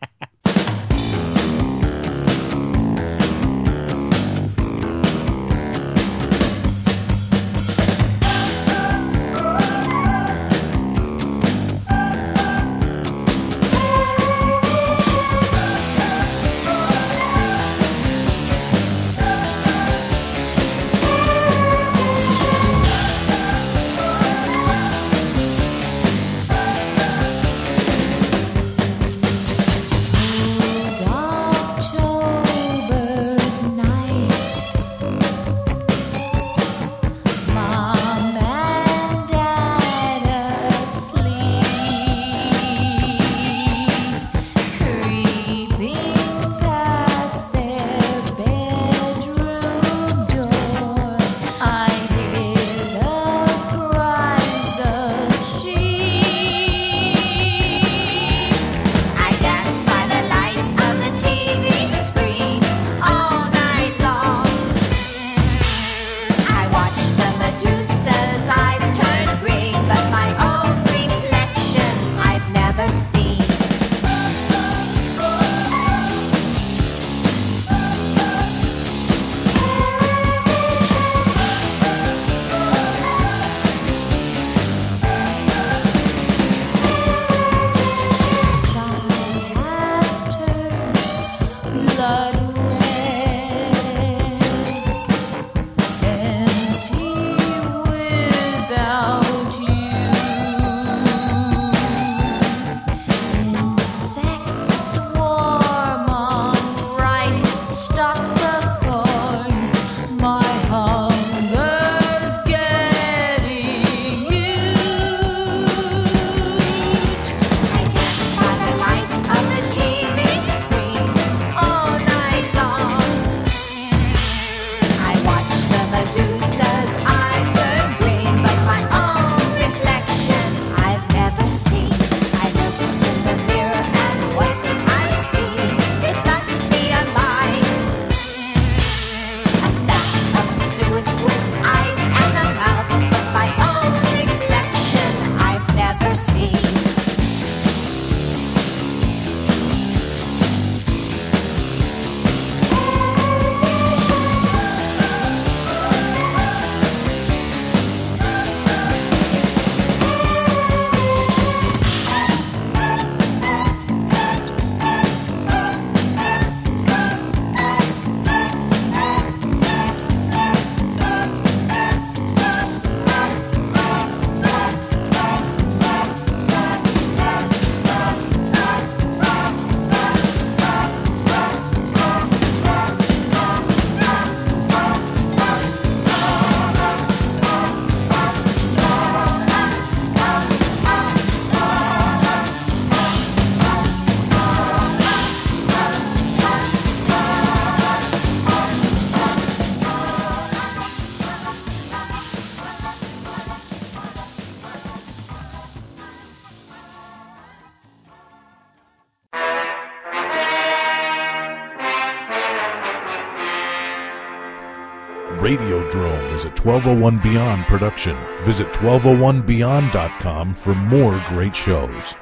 [216.71, 218.17] 1201 Beyond production.
[218.45, 222.15] Visit 1201beyond.com for more great shows.